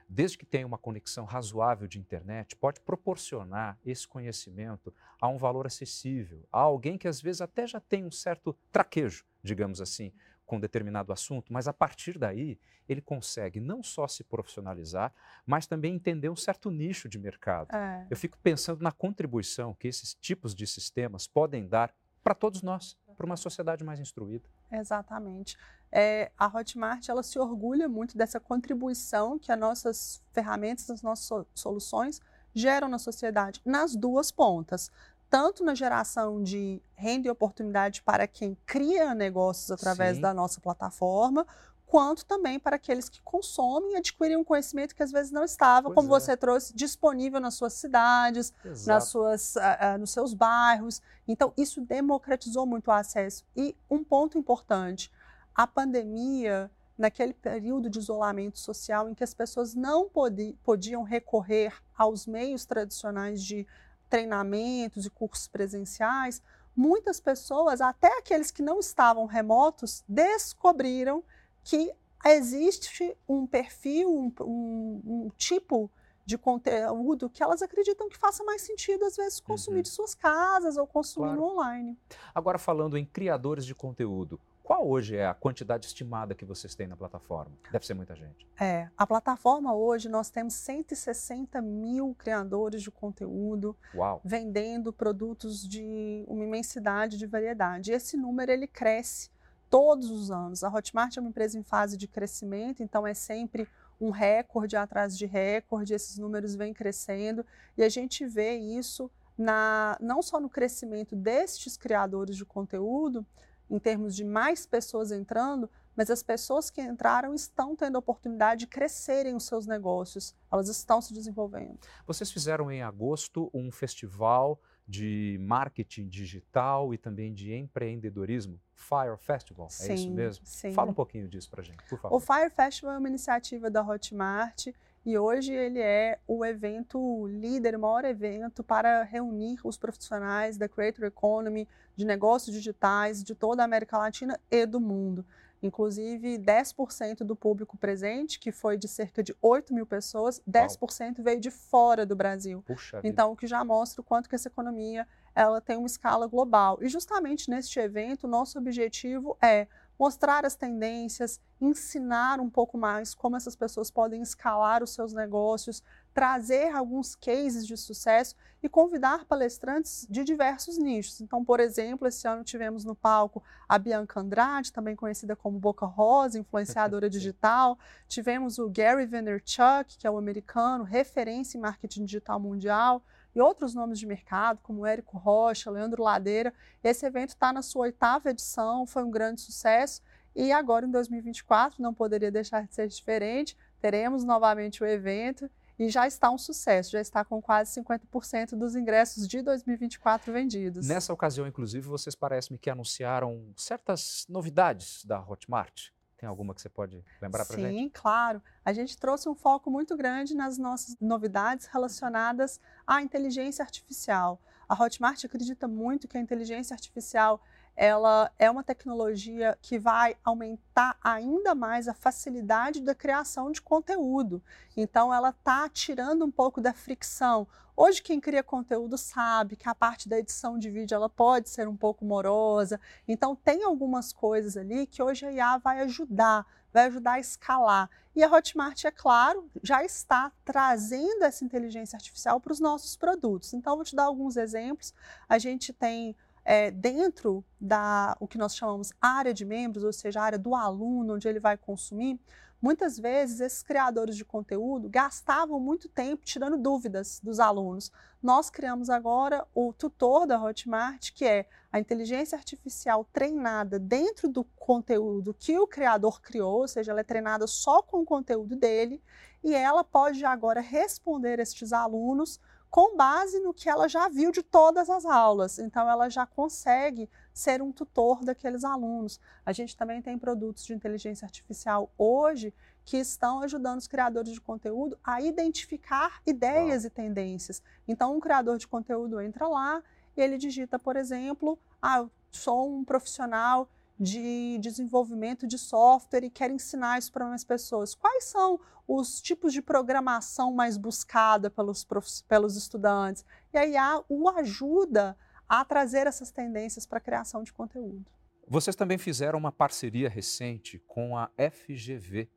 desde 0.07 0.37
que 0.37 0.45
tenha 0.45 0.67
uma 0.67 0.77
conexão 0.77 1.25
razoável 1.25 1.87
de 1.87 1.99
internet, 1.99 2.55
pode 2.55 2.79
proporcionar 2.81 3.79
esse 3.83 4.07
conhecimento 4.07 4.93
a 5.19 5.27
um 5.27 5.37
valor 5.37 5.65
acessível, 5.65 6.47
a 6.51 6.59
alguém 6.59 6.97
que 6.97 7.07
às 7.07 7.21
vezes 7.21 7.41
até 7.41 7.65
já 7.65 7.79
tem 7.79 8.05
um 8.05 8.11
certo 8.11 8.55
traquejo, 8.71 9.25
digamos 9.43 9.81
assim, 9.81 10.13
com 10.45 10.59
determinado 10.59 11.11
assunto, 11.11 11.51
mas 11.51 11.67
a 11.67 11.73
partir 11.73 12.17
daí 12.17 12.59
ele 12.87 13.01
consegue 13.01 13.59
não 13.59 13.81
só 13.81 14.07
se 14.07 14.23
profissionalizar, 14.23 15.13
mas 15.45 15.65
também 15.65 15.95
entender 15.95 16.29
um 16.29 16.35
certo 16.35 16.69
nicho 16.69 17.09
de 17.09 17.17
mercado. 17.17 17.75
É. 17.75 18.07
Eu 18.09 18.17
fico 18.17 18.37
pensando 18.39 18.81
na 18.81 18.91
contribuição 18.91 19.73
que 19.73 19.87
esses 19.87 20.13
tipos 20.13 20.53
de 20.53 20.67
sistemas 20.67 21.27
podem 21.27 21.67
dar 21.67 21.93
para 22.23 22.35
todos 22.35 22.61
nós, 22.61 22.97
para 23.17 23.25
uma 23.25 23.37
sociedade 23.37 23.83
mais 23.83 23.99
instruída. 23.99 24.47
Exatamente 24.71 25.57
é, 25.95 26.29
a 26.37 26.47
Hotmart 26.47 27.07
ela 27.07 27.23
se 27.23 27.39
orgulha 27.39 27.87
muito 27.87 28.17
dessa 28.17 28.37
contribuição 28.37 29.39
que 29.39 29.49
as 29.49 29.57
nossas 29.57 30.21
ferramentas, 30.33 30.89
as 30.89 31.01
nossas 31.01 31.45
soluções 31.53 32.21
geram 32.53 32.89
na 32.89 32.99
sociedade, 32.99 33.61
nas 33.65 33.95
duas 33.95 34.29
pontas. 34.29 34.91
Tanto 35.29 35.63
na 35.63 35.73
geração 35.73 36.41
de 36.41 36.81
renda 36.93 37.27
e 37.27 37.31
oportunidade 37.31 38.01
para 38.01 38.27
quem 38.27 38.57
cria 38.65 39.13
negócios 39.13 39.71
através 39.71 40.15
Sim. 40.15 40.21
da 40.21 40.33
nossa 40.33 40.61
plataforma, 40.61 41.45
quanto 41.85 42.25
também 42.25 42.59
para 42.59 42.75
aqueles 42.75 43.07
que 43.07 43.21
consomem 43.21 43.93
e 43.93 43.95
adquirem 43.97 44.37
um 44.37 44.43
conhecimento 44.43 44.95
que 44.95 45.03
às 45.03 45.11
vezes 45.11 45.31
não 45.31 45.43
estava, 45.43 45.87
pois 45.87 45.95
como 45.95 46.07
é. 46.07 46.19
você 46.19 46.35
trouxe, 46.35 46.75
disponível 46.75 47.39
nas 47.39 47.53
suas 47.53 47.73
cidades, 47.73 48.53
nas 48.85 49.05
suas, 49.05 49.55
uh, 49.55 49.59
uh, 49.59 49.97
nos 49.97 50.11
seus 50.11 50.33
bairros. 50.33 51.01
Então, 51.27 51.53
isso 51.55 51.81
democratizou 51.81 52.65
muito 52.65 52.87
o 52.87 52.91
acesso. 52.91 53.45
E 53.55 53.75
um 53.89 54.03
ponto 54.03 54.37
importante, 54.37 55.11
a 55.53 55.67
pandemia, 55.67 56.71
naquele 56.97 57.33
período 57.33 57.89
de 57.89 57.99
isolamento 57.99 58.57
social 58.57 59.09
em 59.09 59.13
que 59.13 59.23
as 59.23 59.33
pessoas 59.33 59.73
não 59.75 60.09
podi 60.09 60.57
podiam 60.63 61.03
recorrer 61.03 61.73
aos 61.97 62.25
meios 62.25 62.65
tradicionais 62.65 63.43
de 63.43 63.67
treinamentos 64.09 65.05
e 65.05 65.09
cursos 65.09 65.47
presenciais, 65.47 66.41
muitas 66.75 67.19
pessoas, 67.19 67.81
até 67.81 68.19
aqueles 68.19 68.51
que 68.51 68.61
não 68.61 68.79
estavam 68.79 69.25
remotos, 69.25 70.03
descobriram 70.07 71.23
que 71.63 71.91
existe 72.25 73.15
um 73.27 73.45
perfil, 73.45 74.09
um, 74.09 74.31
um, 74.41 75.01
um 75.05 75.31
tipo 75.37 75.89
de 76.25 76.37
conteúdo 76.37 77.29
que 77.29 77.43
elas 77.43 77.61
acreditam 77.61 78.09
que 78.09 78.17
faça 78.17 78.43
mais 78.43 78.61
sentido, 78.63 79.05
às 79.05 79.15
vezes, 79.15 79.39
consumir 79.39 79.77
uhum. 79.77 79.83
de 79.83 79.89
suas 79.89 80.15
casas 80.15 80.75
ou 80.75 80.87
consumir 80.87 81.35
claro. 81.35 81.43
online. 81.43 81.97
Agora, 82.33 82.57
falando 82.57 82.97
em 82.97 83.05
criadores 83.05 83.63
de 83.65 83.75
conteúdo, 83.75 84.39
qual 84.65 84.87
hoje 84.89 85.15
é 85.15 85.27
a 85.27 85.33
quantidade 85.35 85.85
estimada 85.85 86.33
que 86.33 86.43
vocês 86.43 86.73
têm 86.73 86.87
na 86.87 86.97
plataforma? 86.97 87.55
Deve 87.71 87.85
ser 87.85 87.93
muita 87.93 88.15
gente. 88.15 88.47
É, 88.59 88.89
a 88.97 89.05
plataforma 89.05 89.75
hoje 89.75 90.09
nós 90.09 90.31
temos 90.31 90.55
160 90.55 91.61
mil 91.61 92.15
criadores 92.17 92.81
de 92.81 92.89
conteúdo 92.89 93.77
Uau. 93.93 94.19
vendendo 94.25 94.91
produtos 94.91 95.61
de 95.67 96.25
uma 96.27 96.43
imensidade 96.43 97.15
de 97.15 97.27
variedade. 97.27 97.91
Esse 97.91 98.17
número 98.17 98.51
ele 98.51 98.65
cresce 98.65 99.29
todos 99.69 100.09
os 100.09 100.31
anos. 100.31 100.63
A 100.63 100.69
Hotmart 100.69 101.15
é 101.15 101.21
uma 101.21 101.29
empresa 101.29 101.59
em 101.59 101.63
fase 101.63 101.95
de 101.95 102.07
crescimento, 102.07 102.81
então 102.81 103.05
é 103.05 103.13
sempre 103.13 103.67
um 104.01 104.09
recorde 104.09 104.75
atrás 104.75 105.15
de 105.15 105.27
recorde, 105.27 105.93
esses 105.93 106.17
números 106.17 106.55
vêm 106.55 106.73
crescendo 106.73 107.45
e 107.77 107.83
a 107.83 107.89
gente 107.89 108.25
vê 108.25 108.55
isso 108.55 109.11
na, 109.37 109.95
não 110.01 110.23
só 110.23 110.39
no 110.39 110.49
crescimento 110.49 111.15
destes 111.15 111.77
criadores 111.77 112.35
de 112.35 112.45
conteúdo, 112.45 113.23
em 113.69 113.79
termos 113.79 114.15
de 114.15 114.23
mais 114.23 114.65
pessoas 114.65 115.11
entrando, 115.11 115.69
mas 115.95 116.09
as 116.09 116.21
pessoas 116.21 116.69
que 116.69 116.81
entraram 116.81 117.33
estão 117.33 117.75
tendo 117.75 117.95
a 117.95 117.99
oportunidade 117.99 118.61
de 118.61 118.67
crescerem 118.67 119.35
os 119.35 119.45
seus 119.45 119.65
negócios, 119.65 120.35
elas 120.51 120.67
estão 120.67 121.01
se 121.01 121.13
desenvolvendo. 121.13 121.79
Vocês 122.05 122.31
fizeram 122.31 122.71
em 122.71 122.81
agosto 122.81 123.49
um 123.53 123.71
festival 123.71 124.59
de 124.87 125.37
marketing 125.41 126.07
digital 126.07 126.93
e 126.93 126.97
também 126.97 127.33
de 127.33 127.53
empreendedorismo, 127.53 128.59
Fire 128.75 129.17
Festival, 129.17 129.67
sim, 129.69 129.91
é 129.91 129.95
isso 129.95 130.11
mesmo? 130.11 130.45
Sim. 130.45 130.73
Fala 130.73 130.91
um 130.91 130.93
pouquinho 130.93 131.27
disso 131.27 131.49
para 131.49 131.63
gente, 131.63 131.83
por 131.89 131.97
favor. 131.97 132.15
O 132.15 132.19
Fire 132.19 132.49
Festival 132.51 132.93
é 132.93 132.99
uma 132.99 133.09
iniciativa 133.09 133.69
da 133.71 133.81
Hotmart 133.81 134.67
e 135.05 135.17
hoje 135.17 135.53
ele 135.53 135.79
é 135.79 136.17
o 136.27 136.43
evento 136.43 137.27
líder, 137.27 137.75
o 137.75 137.79
maior 137.79 138.03
evento 138.05 138.63
para 138.63 139.03
reunir 139.03 139.59
os 139.63 139.77
profissionais 139.77 140.57
da 140.57 140.67
Creator 140.67 141.05
Economy, 141.05 141.67
de 141.95 142.05
negócios 142.05 142.55
digitais 142.55 143.23
de 143.23 143.35
toda 143.35 143.61
a 143.61 143.65
América 143.65 143.97
Latina 143.97 144.39
e 144.49 144.65
do 144.65 144.81
mundo. 144.81 145.23
Inclusive, 145.61 146.37
10% 146.37 147.19
do 147.19 147.35
público 147.35 147.77
presente, 147.77 148.39
que 148.39 148.51
foi 148.51 148.77
de 148.77 148.87
cerca 148.87 149.23
de 149.23 149.35
8 149.41 149.73
mil 149.73 149.85
pessoas, 149.85 150.41
10% 150.49 150.79
Uau. 150.81 151.13
veio 151.19 151.39
de 151.39 151.51
fora 151.51 152.05
do 152.05 152.15
Brasil. 152.15 152.63
Puxa 152.65 152.99
então, 153.03 153.31
o 153.31 153.35
que 153.35 153.47
já 153.47 153.63
mostra 153.63 154.01
o 154.01 154.03
quanto 154.03 154.27
que 154.27 154.35
essa 154.35 154.47
economia 154.47 155.07
ela 155.35 155.59
tem 155.59 155.77
uma 155.77 155.87
escala 155.87 156.27
global. 156.27 156.79
E 156.81 156.87
justamente 156.87 157.49
neste 157.49 157.79
evento, 157.79 158.27
nosso 158.27 158.57
objetivo 158.57 159.37
é 159.41 159.67
mostrar 159.97 160.45
as 160.45 160.55
tendências, 160.55 161.39
ensinar 161.59 162.39
um 162.39 162.49
pouco 162.49 162.77
mais 162.77 163.15
como 163.15 163.35
essas 163.35 163.55
pessoas 163.55 163.89
podem 163.89 164.21
escalar 164.21 164.83
os 164.83 164.93
seus 164.93 165.13
negócios, 165.13 165.81
trazer 166.13 166.73
alguns 166.73 167.15
cases 167.15 167.65
de 167.65 167.75
sucesso 167.75 168.35
e 168.61 168.69
convidar 168.69 169.25
palestrantes 169.25 170.07
de 170.09 170.23
diversos 170.23 170.77
nichos. 170.77 171.21
Então, 171.21 171.43
por 171.43 171.59
exemplo, 171.59 172.07
esse 172.07 172.27
ano 172.27 172.43
tivemos 172.43 172.83
no 172.83 172.95
palco 172.95 173.43
a 173.67 173.77
Bianca 173.77 174.19
Andrade, 174.19 174.71
também 174.71 174.95
conhecida 174.95 175.35
como 175.35 175.59
Boca 175.59 175.85
Rosa, 175.85 176.39
influenciadora 176.39 177.09
digital. 177.09 177.77
Tivemos 178.07 178.57
o 178.59 178.69
Gary 178.69 179.05
Vaynerchuk, 179.05 179.97
que 179.97 180.07
é 180.07 180.11
o 180.11 180.17
americano, 180.17 180.83
referência 180.83 181.57
em 181.57 181.61
marketing 181.61 182.05
digital 182.05 182.39
mundial 182.39 183.03
e 183.35 183.41
outros 183.41 183.75
nomes 183.75 183.99
de 183.99 184.05
mercado, 184.07 184.59
como 184.63 184.85
Érico 184.85 185.17
Rocha, 185.17 185.69
Leandro 185.69 186.01
Ladeira. 186.01 186.53
Esse 186.83 187.05
evento 187.05 187.29
está 187.29 187.51
na 187.51 187.61
sua 187.61 187.83
oitava 187.83 188.29
edição, 188.29 188.85
foi 188.85 189.03
um 189.03 189.11
grande 189.11 189.41
sucesso. 189.41 190.01
E 190.33 190.51
agora, 190.51 190.85
em 190.85 190.91
2024, 190.91 191.81
não 191.81 191.93
poderia 191.93 192.31
deixar 192.31 192.65
de 192.65 192.73
ser 192.73 192.87
diferente, 192.87 193.57
teremos 193.79 194.23
novamente 194.23 194.83
o 194.83 194.85
evento 194.85 195.49
e 195.77 195.89
já 195.89 196.07
está 196.07 196.31
um 196.31 196.37
sucesso, 196.37 196.91
já 196.91 197.01
está 197.01 197.23
com 197.23 197.41
quase 197.41 197.81
50% 197.81 198.57
dos 198.57 198.75
ingressos 198.75 199.27
de 199.27 199.41
2024 199.41 200.31
vendidos. 200.31 200.87
Nessa 200.87 201.13
ocasião, 201.13 201.45
inclusive, 201.45 201.85
vocês 201.85 202.15
parecem 202.15 202.57
que 202.57 202.69
anunciaram 202.69 203.53
certas 203.55 204.25
novidades 204.29 205.03
da 205.05 205.19
Hotmart. 205.19 205.89
Tem 206.17 206.27
alguma 206.27 206.53
que 206.53 206.61
você 206.61 206.69
pode 206.69 207.03
lembrar 207.21 207.45
para 207.45 207.57
gente? 207.57 207.77
Sim, 207.77 207.89
claro. 207.93 208.41
A 208.63 208.71
gente 208.71 208.97
trouxe 208.97 209.27
um 209.27 209.35
foco 209.35 209.69
muito 209.69 209.97
grande 209.97 210.33
nas 210.33 210.57
nossas 210.57 210.95
novidades 210.99 211.67
relacionadas 211.67 212.59
à 212.87 213.01
inteligência 213.01 213.63
artificial. 213.63 214.39
A 214.67 214.81
Hotmart 214.81 215.23
acredita 215.25 215.67
muito 215.67 216.07
que 216.07 216.17
a 216.17 216.21
inteligência 216.21 216.73
artificial 216.73 217.41
ela 217.75 218.31
é 218.39 218.49
uma 218.49 218.63
tecnologia 218.63 219.57
que 219.61 219.77
vai 219.77 220.15
aumentar 220.23 220.97
ainda 221.03 221.53
mais 221.53 221.87
a 221.87 221.93
facilidade 221.93 222.79
da 222.81 222.95
criação 222.95 223.51
de 223.51 223.61
conteúdo. 223.61 224.41
Então, 224.77 225.13
ela 225.13 225.29
está 225.31 225.67
tirando 225.67 226.23
um 226.23 226.31
pouco 226.31 226.61
da 226.61 226.73
fricção. 226.73 227.45
Hoje, 227.77 228.01
quem 228.01 228.21
cria 228.21 228.41
conteúdo 228.41 228.97
sabe 228.97 229.57
que 229.57 229.67
a 229.67 229.75
parte 229.75 230.07
da 230.07 230.17
edição 230.17 230.57
de 230.57 230.69
vídeo 230.69 230.95
ela 230.95 231.09
pode 231.09 231.49
ser 231.49 231.67
um 231.67 231.75
pouco 231.75 232.05
morosa. 232.05 232.79
Então, 233.05 233.35
tem 233.35 233.63
algumas 233.63 234.13
coisas 234.13 234.55
ali 234.55 234.87
que 234.87 235.03
hoje 235.03 235.25
a 235.25 235.31
IA 235.31 235.57
vai 235.57 235.81
ajudar, 235.81 236.45
vai 236.71 236.85
ajudar 236.85 237.13
a 237.13 237.19
escalar. 237.19 237.89
E 238.15 238.23
a 238.23 238.31
Hotmart, 238.31 238.85
é 238.85 238.91
claro, 238.91 239.49
já 239.61 239.83
está 239.83 240.31
trazendo 240.45 241.23
essa 241.25 241.43
inteligência 241.43 241.97
artificial 241.97 242.39
para 242.39 242.53
os 242.53 242.61
nossos 242.61 242.95
produtos. 242.95 243.53
Então, 243.53 243.75
vou 243.75 243.83
te 243.83 243.93
dar 243.93 244.03
alguns 244.03 244.37
exemplos. 244.37 244.93
A 245.27 245.37
gente 245.37 245.73
tem 245.73 246.15
é, 246.45 246.71
dentro 246.71 247.43
da 247.59 248.15
o 248.21 248.27
que 248.27 248.37
nós 248.37 248.55
chamamos 248.55 248.93
área 249.01 249.33
de 249.33 249.43
membros, 249.43 249.83
ou 249.83 249.91
seja, 249.91 250.21
a 250.21 250.23
área 250.23 250.39
do 250.39 250.55
aluno, 250.55 251.15
onde 251.15 251.27
ele 251.27 251.41
vai 251.41 251.57
consumir, 251.57 252.17
muitas 252.61 252.97
vezes 252.97 253.39
esses 253.39 253.61
criadores 253.61 254.15
de 254.15 254.25
conteúdo 254.25 254.89
gastavam 254.89 255.59
muito 255.59 255.87
tempo 255.87 256.25
tirando 256.25 256.57
dúvidas 256.57 257.19
dos 257.23 257.39
alunos. 257.39 257.91
Nós 258.21 258.49
criamos 258.49 258.89
agora 258.89 259.45
o 259.53 259.71
tutor 259.73 260.25
da 260.25 260.41
Hotmart, 260.41 261.11
que 261.13 261.25
é 261.25 261.47
a 261.71 261.79
inteligência 261.79 262.37
artificial 262.37 263.05
treinada 263.11 263.77
dentro 263.77 264.27
do 264.27 264.43
conteúdo 264.43 265.33
que 265.33 265.59
o 265.59 265.67
criador 265.67 266.21
criou, 266.21 266.61
ou 266.61 266.67
seja, 266.67 266.91
ela 266.91 267.01
é 267.01 267.03
treinada 267.03 267.45
só 267.45 267.81
com 267.81 268.01
o 268.01 268.05
conteúdo 268.05 268.55
dele, 268.55 269.01
e 269.43 269.53
ela 269.53 269.83
pode 269.83 270.25
agora 270.25 270.59
responder 270.59 271.39
estes 271.39 271.71
alunos 271.71 272.39
com 272.69 272.95
base 272.97 273.39
no 273.39 273.53
que 273.53 273.69
ela 273.69 273.87
já 273.87 274.09
viu 274.09 274.31
de 274.31 274.43
todas 274.43 274.89
as 274.89 275.05
aulas. 275.05 275.59
Então, 275.59 275.89
ela 275.89 276.09
já 276.09 276.25
consegue 276.25 277.09
ser 277.33 277.61
um 277.61 277.71
tutor 277.71 278.23
daqueles 278.23 278.63
alunos. 278.63 279.19
A 279.45 279.51
gente 279.51 279.75
também 279.75 280.01
tem 280.01 280.17
produtos 280.17 280.65
de 280.65 280.73
inteligência 280.73 281.25
artificial 281.25 281.91
hoje 281.97 282.53
que 282.83 282.97
estão 282.97 283.41
ajudando 283.41 283.79
os 283.79 283.87
criadores 283.87 284.31
de 284.31 284.39
conteúdo 284.39 284.97
a 285.03 285.21
identificar 285.21 286.21
ideias 286.25 286.85
e 286.85 286.89
tendências. 286.89 287.61
Então, 287.87 288.15
um 288.15 288.19
criador 288.19 288.57
de 288.57 288.67
conteúdo 288.67 289.19
entra 289.19 289.47
lá 289.47 289.81
e 290.15 290.21
ele 290.21 290.37
digita, 290.37 290.77
por 290.77 290.95
exemplo, 290.95 291.59
ah, 291.81 291.99
eu 291.99 292.11
sou 292.31 292.69
um 292.69 292.83
profissional 292.83 293.67
de 293.99 294.57
desenvolvimento 294.59 295.47
de 295.47 295.57
software 295.57 296.25
e 296.25 296.29
quer 296.29 296.51
ensinar 296.51 296.99
isso 296.99 297.11
para 297.11 297.25
mais 297.25 297.43
pessoas. 297.43 297.95
Quais 297.95 298.25
são 298.25 298.59
os 298.87 299.21
tipos 299.21 299.53
de 299.53 299.61
programação 299.61 300.53
mais 300.53 300.77
buscada 300.77 301.49
pelos, 301.49 301.85
pelos 302.27 302.55
estudantes? 302.57 303.25
E 303.53 303.57
aí 303.57 303.77
a 303.77 304.03
o 304.09 304.29
ajuda 304.29 305.17
a 305.47 305.63
trazer 305.63 306.07
essas 306.07 306.31
tendências 306.31 306.85
para 306.85 306.97
a 306.97 307.01
criação 307.01 307.43
de 307.43 307.53
conteúdo. 307.53 308.05
Vocês 308.47 308.75
também 308.75 308.97
fizeram 308.97 309.39
uma 309.39 309.51
parceria 309.51 310.09
recente 310.09 310.77
com 310.79 311.17
a 311.17 311.31
FGV, 311.51 312.29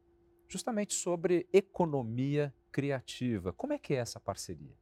justamente 0.49 0.95
sobre 0.95 1.47
economia 1.53 2.55
criativa. 2.71 3.53
Como 3.53 3.73
é 3.73 3.79
que 3.79 3.95
é 3.95 3.99
essa 3.99 4.21
parceria? 4.21 4.75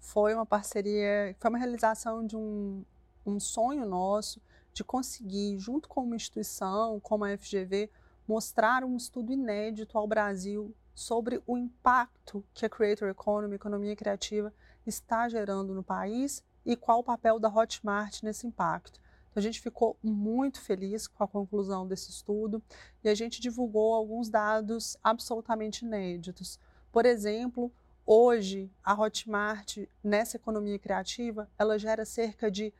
Foi 0.00 0.34
uma 0.34 0.46
parceria, 0.46 1.36
foi 1.38 1.50
uma 1.50 1.58
realização 1.58 2.26
de 2.26 2.36
um, 2.36 2.84
um 3.24 3.38
sonho 3.38 3.86
nosso 3.86 4.40
de 4.74 4.84
conseguir, 4.84 5.58
junto 5.58 5.88
com 5.88 6.02
uma 6.02 6.16
instituição 6.16 7.00
como 7.00 7.24
a 7.24 7.38
FGV, 7.38 7.88
mostrar 8.26 8.84
um 8.84 8.96
estudo 8.96 9.32
inédito 9.32 9.96
ao 9.96 10.06
Brasil 10.06 10.74
sobre 10.94 11.40
o 11.46 11.56
impacto 11.56 12.44
que 12.52 12.66
a 12.66 12.68
Creator 12.68 13.08
Economy, 13.08 13.54
economia 13.54 13.96
criativa, 13.96 14.52
está 14.86 15.28
gerando 15.28 15.72
no 15.72 15.82
país 15.82 16.42
e 16.66 16.76
qual 16.76 17.00
o 17.00 17.04
papel 17.04 17.38
da 17.38 17.48
Hotmart 17.48 18.22
nesse 18.22 18.46
impacto. 18.46 19.00
Então, 19.30 19.40
a 19.40 19.42
gente 19.42 19.60
ficou 19.60 19.96
muito 20.02 20.60
feliz 20.60 21.06
com 21.06 21.24
a 21.24 21.28
conclusão 21.28 21.86
desse 21.86 22.10
estudo 22.10 22.62
e 23.02 23.08
a 23.08 23.14
gente 23.14 23.40
divulgou 23.40 23.94
alguns 23.94 24.28
dados 24.28 24.96
absolutamente 25.02 25.84
inéditos. 25.84 26.58
Por 26.92 27.04
exemplo, 27.04 27.72
hoje 28.06 28.70
a 28.82 28.94
Hotmart, 28.94 29.78
nessa 30.02 30.36
economia 30.36 30.78
criativa, 30.78 31.50
ela 31.58 31.78
gera 31.78 32.04
cerca 32.04 32.50
de 32.50 32.72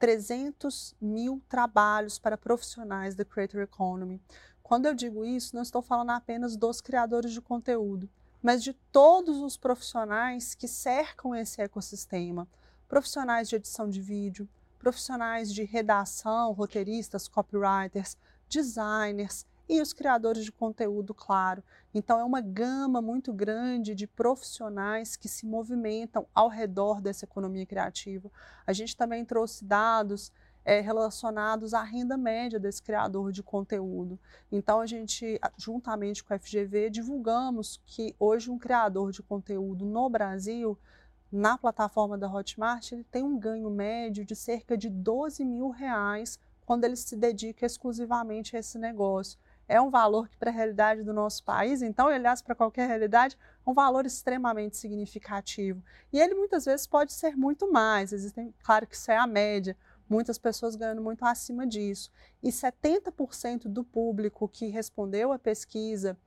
300 0.00 0.96
mil 0.98 1.42
trabalhos 1.46 2.18
para 2.18 2.38
profissionais 2.38 3.14
da 3.14 3.22
Creator 3.22 3.60
Economy. 3.60 4.18
Quando 4.62 4.86
eu 4.86 4.94
digo 4.94 5.26
isso, 5.26 5.54
não 5.54 5.62
estou 5.62 5.82
falando 5.82 6.10
apenas 6.10 6.56
dos 6.56 6.80
criadores 6.80 7.32
de 7.32 7.40
conteúdo, 7.42 8.08
mas 8.42 8.62
de 8.62 8.72
todos 8.90 9.36
os 9.42 9.58
profissionais 9.58 10.54
que 10.54 10.66
cercam 10.66 11.34
esse 11.34 11.60
ecossistema. 11.60 12.48
Profissionais 12.88 13.46
de 13.46 13.56
edição 13.56 13.90
de 13.90 14.00
vídeo, 14.00 14.48
profissionais 14.78 15.52
de 15.52 15.64
redação, 15.64 16.52
roteiristas, 16.52 17.28
copywriters, 17.28 18.16
designers, 18.48 19.44
e 19.70 19.80
os 19.80 19.92
criadores 19.92 20.44
de 20.44 20.50
conteúdo, 20.50 21.14
claro. 21.14 21.62
Então, 21.92 22.20
é 22.20 22.24
uma 22.24 22.40
gama 22.40 23.02
muito 23.02 23.32
grande 23.32 23.94
de 23.94 24.06
profissionais 24.06 25.16
que 25.16 25.28
se 25.28 25.44
movimentam 25.44 26.26
ao 26.32 26.48
redor 26.48 27.00
dessa 27.00 27.24
economia 27.24 27.66
criativa. 27.66 28.30
A 28.64 28.72
gente 28.72 28.96
também 28.96 29.24
trouxe 29.24 29.64
dados 29.64 30.32
é, 30.64 30.80
relacionados 30.80 31.74
à 31.74 31.82
renda 31.82 32.16
média 32.16 32.60
desse 32.60 32.80
criador 32.80 33.32
de 33.32 33.42
conteúdo. 33.42 34.20
Então, 34.52 34.80
a 34.80 34.86
gente, 34.86 35.40
juntamente 35.56 36.22
com 36.22 36.32
a 36.32 36.38
FGV, 36.38 36.90
divulgamos 36.90 37.80
que 37.84 38.14
hoje 38.20 38.50
um 38.50 38.58
criador 38.58 39.10
de 39.10 39.22
conteúdo 39.22 39.84
no 39.84 40.08
Brasil, 40.08 40.78
na 41.32 41.58
plataforma 41.58 42.16
da 42.16 42.32
Hotmart, 42.32 42.92
ele 42.92 43.04
tem 43.04 43.24
um 43.24 43.38
ganho 43.38 43.70
médio 43.70 44.24
de 44.24 44.36
cerca 44.36 44.76
de 44.76 44.88
12 44.88 45.44
mil 45.44 45.70
reais 45.70 46.38
quando 46.64 46.84
ele 46.84 46.96
se 46.96 47.16
dedica 47.16 47.66
exclusivamente 47.66 48.54
a 48.54 48.60
esse 48.60 48.78
negócio 48.78 49.38
é 49.70 49.80
um 49.80 49.88
valor 49.88 50.28
que, 50.28 50.36
para 50.36 50.50
a 50.50 50.52
realidade 50.52 51.04
do 51.04 51.12
nosso 51.12 51.44
país, 51.44 51.80
então, 51.80 52.08
aliás, 52.08 52.42
para 52.42 52.56
qualquer 52.56 52.88
realidade, 52.88 53.38
é 53.64 53.70
um 53.70 53.72
valor 53.72 54.04
extremamente 54.04 54.76
significativo. 54.76 55.80
E 56.12 56.18
ele 56.18 56.34
muitas 56.34 56.64
vezes 56.64 56.88
pode 56.88 57.12
ser 57.12 57.36
muito 57.36 57.70
mais, 57.70 58.12
existem, 58.12 58.52
claro 58.64 58.84
que 58.84 58.96
isso 58.96 59.12
é 59.12 59.16
a 59.16 59.28
média, 59.28 59.76
muitas 60.08 60.38
pessoas 60.38 60.74
ganhando 60.74 61.00
muito 61.00 61.24
acima 61.24 61.64
disso. 61.64 62.10
E 62.42 62.50
70% 62.50 63.68
do 63.68 63.84
público 63.84 64.48
que 64.48 64.66
respondeu 64.66 65.30
à 65.30 65.38
pesquisa 65.38 66.18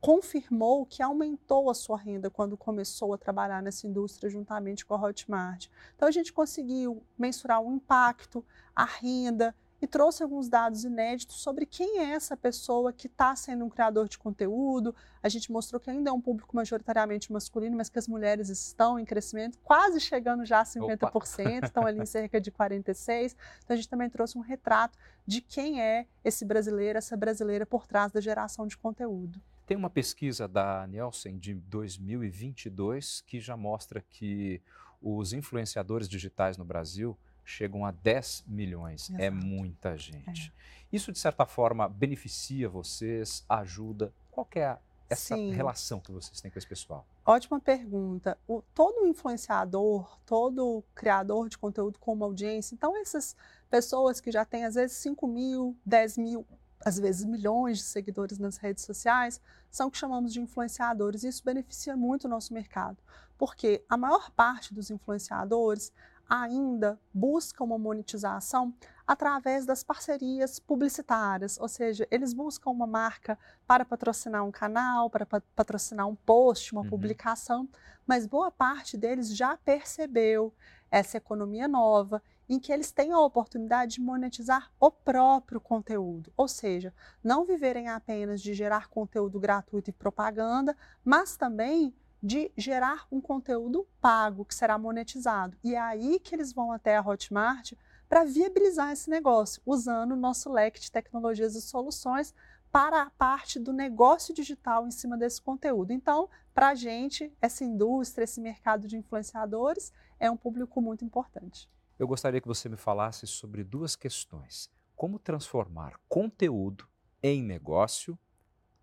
confirmou 0.00 0.84
que 0.84 1.00
aumentou 1.04 1.70
a 1.70 1.74
sua 1.74 1.96
renda 1.96 2.28
quando 2.28 2.56
começou 2.56 3.14
a 3.14 3.18
trabalhar 3.18 3.62
nessa 3.62 3.86
indústria 3.86 4.28
juntamente 4.28 4.84
com 4.84 4.94
a 4.94 5.00
Hotmart. 5.00 5.68
Então 5.94 6.08
a 6.08 6.10
gente 6.10 6.32
conseguiu 6.32 7.00
mensurar 7.16 7.62
o 7.62 7.72
impacto, 7.72 8.44
a 8.74 8.84
renda 8.84 9.54
e 9.80 9.86
trouxe 9.86 10.22
alguns 10.22 10.48
dados 10.48 10.84
inéditos 10.84 11.40
sobre 11.40 11.66
quem 11.66 11.98
é 11.98 12.10
essa 12.12 12.36
pessoa 12.36 12.92
que 12.92 13.06
está 13.06 13.36
sendo 13.36 13.64
um 13.64 13.68
criador 13.68 14.08
de 14.08 14.18
conteúdo. 14.18 14.94
A 15.22 15.28
gente 15.28 15.52
mostrou 15.52 15.78
que 15.78 15.90
ainda 15.90 16.10
é 16.10 16.12
um 16.12 16.20
público 16.20 16.56
majoritariamente 16.56 17.32
masculino, 17.32 17.76
mas 17.76 17.88
que 17.88 17.98
as 17.98 18.08
mulheres 18.08 18.48
estão 18.48 18.98
em 18.98 19.04
crescimento, 19.04 19.58
quase 19.62 20.00
chegando 20.00 20.44
já 20.44 20.60
a 20.60 20.64
50%, 20.64 21.58
Opa. 21.58 21.66
estão 21.66 21.86
ali 21.86 22.00
em 22.00 22.06
cerca 22.06 22.40
de 22.40 22.50
46%. 22.50 23.36
Então 23.64 23.74
a 23.74 23.76
gente 23.76 23.88
também 23.88 24.08
trouxe 24.08 24.38
um 24.38 24.42
retrato 24.42 24.98
de 25.26 25.40
quem 25.40 25.80
é 25.80 26.06
esse 26.24 26.44
brasileiro, 26.44 26.98
essa 26.98 27.16
brasileira 27.16 27.66
por 27.66 27.86
trás 27.86 28.12
da 28.12 28.20
geração 28.20 28.66
de 28.66 28.76
conteúdo. 28.76 29.40
Tem 29.66 29.76
uma 29.76 29.90
pesquisa 29.90 30.46
da 30.46 30.86
Nielsen 30.86 31.38
de 31.38 31.52
2022 31.54 33.20
que 33.22 33.40
já 33.40 33.56
mostra 33.56 34.00
que 34.00 34.62
os 35.02 35.32
influenciadores 35.32 36.08
digitais 36.08 36.56
no 36.56 36.64
Brasil 36.64 37.18
chegam 37.46 37.86
a 37.86 37.92
10 37.92 38.44
milhões. 38.46 39.08
É 39.10 39.12
Exato. 39.12 39.22
É 39.22 39.30
muita 39.30 39.96
gente. 39.96 40.52
É. 40.52 40.96
Isso, 40.96 41.12
de 41.12 41.18
certa 41.18 41.46
forma, 41.46 41.88
beneficia 41.88 42.68
vocês, 42.68 43.44
ajuda? 43.48 44.12
Qual 44.30 44.46
é 44.56 44.76
essa 45.08 45.36
Sim. 45.36 45.52
relação 45.52 46.00
que 46.00 46.10
vocês 46.10 46.40
têm 46.40 46.50
com 46.50 46.58
esse 46.58 46.66
pessoal? 46.66 47.06
Ótima 47.24 47.60
pergunta. 47.60 48.36
O, 48.46 48.62
todo 48.74 49.06
influenciador, 49.06 50.18
todo 50.26 50.82
criador 50.94 51.48
de 51.48 51.56
conteúdo 51.56 51.98
com 51.98 52.12
uma 52.12 52.26
audiência, 52.26 52.74
então 52.74 52.96
essas 52.96 53.36
pessoas 53.70 54.20
que 54.20 54.32
já 54.32 54.44
têm 54.44 54.64
às 54.64 54.74
vezes 54.74 54.96
5 54.98 55.26
mil, 55.26 55.76
10 55.84 56.18
mil, 56.18 56.46
às 56.84 56.98
vezes 56.98 57.24
milhões 57.24 57.78
de 57.78 57.84
seguidores 57.84 58.38
nas 58.38 58.56
redes 58.56 58.84
sociais, 58.84 59.40
são 59.70 59.88
o 59.88 59.90
que 59.90 59.98
chamamos 59.98 60.32
de 60.32 60.40
influenciadores. 60.40 61.22
Isso 61.22 61.44
beneficia 61.44 61.96
muito 61.96 62.24
o 62.24 62.28
nosso 62.28 62.52
mercado, 62.52 62.98
porque 63.38 63.84
a 63.88 63.96
maior 63.96 64.30
parte 64.30 64.74
dos 64.74 64.90
influenciadores 64.90 65.92
ainda 66.28 66.98
buscam 67.12 67.64
uma 67.64 67.78
monetização 67.78 68.74
através 69.06 69.64
das 69.64 69.84
parcerias 69.84 70.58
publicitárias, 70.58 71.58
ou 71.60 71.68
seja, 71.68 72.06
eles 72.10 72.34
buscam 72.34 72.70
uma 72.70 72.86
marca 72.86 73.38
para 73.66 73.84
patrocinar 73.84 74.44
um 74.44 74.50
canal, 74.50 75.08
para 75.08 75.24
patrocinar 75.54 76.08
um 76.08 76.16
post, 76.16 76.72
uma 76.72 76.82
uhum. 76.82 76.88
publicação, 76.88 77.68
mas 78.06 78.26
boa 78.26 78.50
parte 78.50 78.96
deles 78.96 79.34
já 79.34 79.56
percebeu 79.56 80.52
essa 80.90 81.16
economia 81.16 81.68
nova 81.68 82.22
em 82.48 82.58
que 82.60 82.72
eles 82.72 82.92
têm 82.92 83.12
a 83.12 83.20
oportunidade 83.20 83.94
de 83.94 84.00
monetizar 84.00 84.70
o 84.78 84.90
próprio 84.90 85.60
conteúdo, 85.60 86.32
ou 86.36 86.46
seja, 86.46 86.94
não 87.22 87.44
viverem 87.44 87.88
apenas 87.88 88.40
de 88.40 88.54
gerar 88.54 88.88
conteúdo 88.88 89.38
gratuito 89.40 89.90
e 89.90 89.92
propaganda, 89.92 90.76
mas 91.04 91.36
também 91.36 91.94
de 92.22 92.50
gerar 92.56 93.06
um 93.10 93.20
conteúdo 93.20 93.86
pago 94.00 94.44
que 94.44 94.54
será 94.54 94.78
monetizado. 94.78 95.56
E 95.62 95.74
é 95.74 95.78
aí 95.78 96.18
que 96.18 96.34
eles 96.34 96.52
vão 96.52 96.72
até 96.72 96.96
a 96.96 97.06
Hotmart 97.06 97.72
para 98.08 98.24
viabilizar 98.24 98.92
esse 98.92 99.10
negócio, 99.10 99.60
usando 99.66 100.12
o 100.12 100.16
nosso 100.16 100.50
leque 100.50 100.80
de 100.80 100.90
tecnologias 100.90 101.54
e 101.54 101.62
soluções 101.62 102.34
para 102.70 103.02
a 103.02 103.10
parte 103.10 103.58
do 103.58 103.72
negócio 103.72 104.34
digital 104.34 104.86
em 104.86 104.90
cima 104.90 105.16
desse 105.16 105.40
conteúdo. 105.40 105.92
Então, 105.92 106.28
para 106.54 106.68
a 106.68 106.74
gente, 106.74 107.32
essa 107.40 107.64
indústria, 107.64 108.24
esse 108.24 108.40
mercado 108.40 108.86
de 108.86 108.96
influenciadores 108.96 109.92
é 110.18 110.30
um 110.30 110.36
público 110.36 110.80
muito 110.80 111.04
importante. 111.04 111.70
Eu 111.98 112.06
gostaria 112.06 112.40
que 112.40 112.48
você 112.48 112.68
me 112.68 112.76
falasse 112.76 113.26
sobre 113.26 113.64
duas 113.64 113.96
questões: 113.96 114.70
como 114.94 115.18
transformar 115.18 115.98
conteúdo 116.08 116.86
em 117.22 117.42
negócio, 117.42 118.18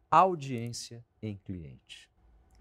audiência 0.10 1.06
em 1.22 1.38
cliente. 1.38 2.13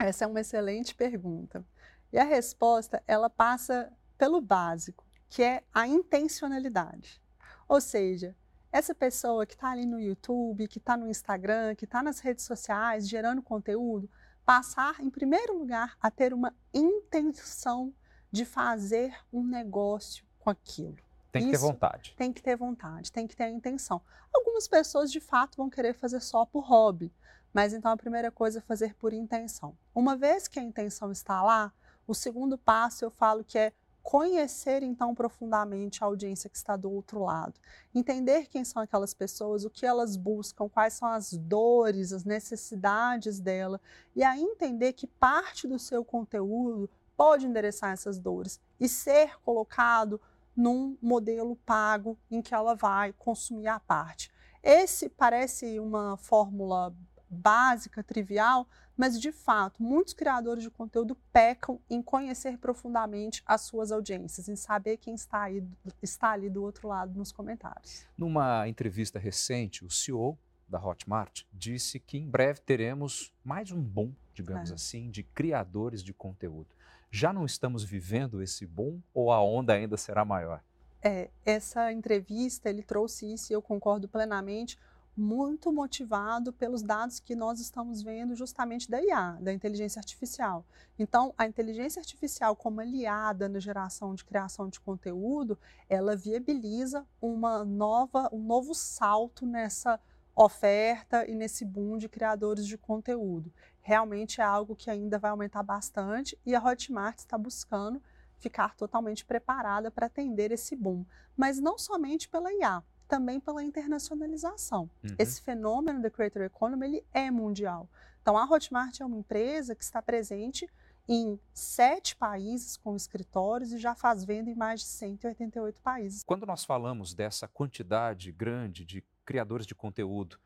Essa 0.02 0.24
é 0.24 0.26
uma 0.26 0.40
excelente 0.40 0.96
pergunta. 0.96 1.64
E 2.12 2.18
a 2.18 2.24
resposta, 2.24 3.00
ela 3.06 3.30
passa 3.30 3.92
pelo 4.18 4.40
básico, 4.40 5.06
que 5.28 5.44
é 5.44 5.62
a 5.72 5.86
intencionalidade. 5.86 7.22
Ou 7.68 7.80
seja, 7.80 8.36
essa 8.72 8.94
pessoa 8.96 9.46
que 9.46 9.54
está 9.54 9.70
ali 9.70 9.86
no 9.86 10.00
YouTube, 10.00 10.66
que 10.66 10.78
está 10.78 10.96
no 10.96 11.06
Instagram, 11.06 11.76
que 11.76 11.84
está 11.84 12.02
nas 12.02 12.18
redes 12.18 12.44
sociais 12.44 13.08
gerando 13.08 13.40
conteúdo, 13.42 14.10
passar, 14.44 15.00
em 15.00 15.08
primeiro 15.08 15.56
lugar, 15.56 15.96
a 16.00 16.10
ter 16.10 16.34
uma 16.34 16.52
intenção 16.74 17.94
de 18.30 18.44
fazer 18.44 19.14
um 19.32 19.46
negócio 19.46 20.24
com 20.40 20.50
aquilo. 20.50 20.96
Tem 21.30 21.44
que 21.44 21.50
Isso, 21.52 21.60
ter 21.60 21.72
vontade. 21.72 22.14
Tem 22.16 22.32
que 22.32 22.42
ter 22.42 22.56
vontade, 22.56 23.12
tem 23.12 23.26
que 23.28 23.36
ter 23.36 23.44
a 23.44 23.50
intenção. 23.50 24.02
Algumas 24.34 24.66
pessoas, 24.66 25.12
de 25.12 25.20
fato, 25.20 25.56
vão 25.56 25.70
querer 25.70 25.94
fazer 25.94 26.20
só 26.20 26.44
por 26.44 26.64
hobby, 26.64 27.12
mas 27.52 27.72
então 27.72 27.90
a 27.90 27.96
primeira 27.96 28.30
coisa 28.30 28.58
é 28.58 28.62
fazer 28.62 28.94
por 28.94 29.12
intenção. 29.12 29.76
Uma 29.94 30.16
vez 30.16 30.48
que 30.48 30.58
a 30.58 30.62
intenção 30.62 31.12
está 31.12 31.42
lá, 31.42 31.72
o 32.06 32.14
segundo 32.14 32.56
passo 32.56 33.04
eu 33.04 33.10
falo 33.10 33.44
que 33.44 33.58
é 33.58 33.72
conhecer 34.02 34.82
então 34.82 35.14
profundamente 35.14 36.02
a 36.02 36.06
audiência 36.06 36.50
que 36.50 36.56
está 36.56 36.76
do 36.76 36.90
outro 36.90 37.22
lado, 37.22 37.54
entender 37.94 38.48
quem 38.48 38.64
são 38.64 38.82
aquelas 38.82 39.14
pessoas, 39.14 39.64
o 39.64 39.70
que 39.70 39.86
elas 39.86 40.16
buscam, 40.16 40.68
quais 40.68 40.94
são 40.94 41.08
as 41.08 41.32
dores, 41.32 42.12
as 42.12 42.24
necessidades 42.24 43.38
dela, 43.38 43.80
e 44.14 44.24
aí 44.24 44.42
entender 44.42 44.92
que 44.94 45.06
parte 45.06 45.68
do 45.68 45.78
seu 45.78 46.04
conteúdo 46.04 46.90
pode 47.16 47.46
endereçar 47.46 47.92
essas 47.92 48.18
dores 48.18 48.60
e 48.80 48.88
ser 48.88 49.38
colocado 49.42 50.20
num 50.56 50.96
modelo 51.00 51.56
pago 51.56 52.18
em 52.30 52.42
que 52.42 52.54
ela 52.54 52.74
vai 52.74 53.12
consumir 53.12 53.68
a 53.68 53.78
parte. 53.78 54.30
Esse 54.62 55.08
parece 55.08 55.78
uma 55.78 56.16
fórmula 56.16 56.94
básica, 57.34 58.02
trivial, 58.02 58.68
mas 58.96 59.20
de 59.20 59.32
fato, 59.32 59.82
muitos 59.82 60.12
criadores 60.12 60.62
de 60.62 60.70
conteúdo 60.70 61.16
pecam 61.32 61.80
em 61.88 62.02
conhecer 62.02 62.58
profundamente 62.58 63.42
as 63.46 63.62
suas 63.62 63.90
audiências, 63.90 64.48
em 64.48 64.56
saber 64.56 64.98
quem 64.98 65.14
está, 65.14 65.42
aí, 65.42 65.64
está 66.02 66.32
ali 66.32 66.50
do 66.50 66.62
outro 66.62 66.88
lado 66.88 67.18
nos 67.18 67.32
comentários. 67.32 68.06
Numa 68.16 68.68
entrevista 68.68 69.18
recente, 69.18 69.84
o 69.84 69.90
CEO 69.90 70.38
da 70.68 70.78
Hotmart 70.78 71.42
disse 71.52 71.98
que 71.98 72.18
em 72.18 72.28
breve 72.28 72.60
teremos 72.60 73.32
mais 73.44 73.70
um 73.70 73.82
boom, 73.82 74.14
digamos 74.34 74.70
é. 74.70 74.74
assim, 74.74 75.10
de 75.10 75.22
criadores 75.22 76.02
de 76.02 76.12
conteúdo 76.12 76.74
já 77.12 77.30
não 77.30 77.44
estamos 77.44 77.84
vivendo 77.84 78.42
esse 78.42 78.64
boom 78.66 78.98
ou 79.12 79.30
a 79.30 79.44
onda 79.44 79.74
ainda 79.74 79.98
será 79.98 80.24
maior? 80.24 80.64
É, 81.04 81.28
essa 81.44 81.92
entrevista 81.92 82.70
ele 82.70 82.82
trouxe 82.82 83.30
isso 83.30 83.52
e 83.52 83.54
eu 83.54 83.60
concordo 83.60 84.08
plenamente, 84.08 84.78
muito 85.16 85.72
motivado 85.72 86.52
pelos 86.52 86.82
dados 86.82 87.20
que 87.20 87.34
nós 87.34 87.60
estamos 87.60 88.02
vendo 88.02 88.34
justamente 88.34 88.90
da 88.90 89.02
IA, 89.02 89.38
da 89.40 89.52
inteligência 89.52 90.00
artificial. 90.00 90.64
Então, 90.98 91.34
a 91.36 91.46
inteligência 91.46 92.00
artificial 92.00 92.56
como 92.56 92.80
aliada 92.80 93.48
na 93.48 93.58
geração 93.58 94.14
de 94.14 94.24
criação 94.24 94.68
de 94.68 94.80
conteúdo, 94.80 95.58
ela 95.88 96.16
viabiliza 96.16 97.06
uma 97.20 97.64
nova, 97.64 98.28
um 98.32 98.42
novo 98.42 98.74
salto 98.74 99.44
nessa 99.44 100.00
oferta 100.34 101.28
e 101.28 101.34
nesse 101.34 101.64
boom 101.64 101.98
de 101.98 102.08
criadores 102.08 102.66
de 102.66 102.78
conteúdo 102.78 103.52
realmente 103.82 104.40
é 104.40 104.44
algo 104.44 104.76
que 104.76 104.88
ainda 104.88 105.18
vai 105.18 105.30
aumentar 105.30 105.62
bastante 105.62 106.38
e 106.46 106.54
a 106.54 106.64
Hotmart 106.64 107.18
está 107.18 107.36
buscando 107.36 108.00
ficar 108.38 108.74
totalmente 108.74 109.24
preparada 109.24 109.90
para 109.90 110.06
atender 110.06 110.50
esse 110.50 110.74
boom. 110.74 111.04
Mas 111.36 111.60
não 111.60 111.76
somente 111.76 112.28
pela 112.28 112.52
IA, 112.52 112.82
também 113.12 113.38
pela 113.38 113.62
internacionalização. 113.62 114.88
Uhum. 115.04 115.14
Esse 115.18 115.42
fenômeno 115.42 116.00
da 116.00 116.08
Creator 116.08 116.44
Economy 116.44 116.86
ele 116.86 117.04
é 117.12 117.30
mundial. 117.30 117.86
Então, 118.22 118.38
a 118.38 118.44
Hotmart 118.46 118.98
é 119.02 119.04
uma 119.04 119.18
empresa 119.18 119.74
que 119.74 119.84
está 119.84 120.00
presente 120.00 120.66
em 121.06 121.38
sete 121.52 122.16
países 122.16 122.78
com 122.78 122.96
escritórios 122.96 123.70
e 123.70 123.76
já 123.76 123.94
faz 123.94 124.24
venda 124.24 124.48
em 124.48 124.54
mais 124.54 124.80
de 124.80 124.86
188 124.86 125.82
países. 125.82 126.22
Quando 126.24 126.46
nós 126.46 126.64
falamos 126.64 127.12
dessa 127.12 127.46
quantidade 127.46 128.32
grande 128.32 128.82
de 128.82 129.04
criadores 129.26 129.66
de 129.66 129.74
conteúdo, 129.74 130.38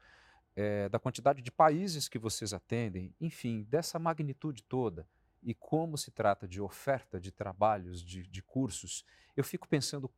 é, 0.57 0.89
da 0.89 0.99
quantidade 0.99 1.43
de 1.43 1.53
países 1.53 2.09
que 2.09 2.19
vocês 2.19 2.53
atendem, 2.53 3.15
enfim, 3.21 3.63
dessa 3.63 3.97
magnitude 3.97 4.65
toda, 4.65 5.07
e 5.41 5.55
como 5.55 5.97
se 5.97 6.11
trata 6.11 6.49
de 6.49 6.61
oferta 6.61 7.21
de 7.21 7.31
trabalhos, 7.31 8.03
de, 8.03 8.27
de 8.27 8.43
cursos, 8.43 9.05
eu 9.37 9.45
fico 9.45 9.69
pensando 9.69 10.11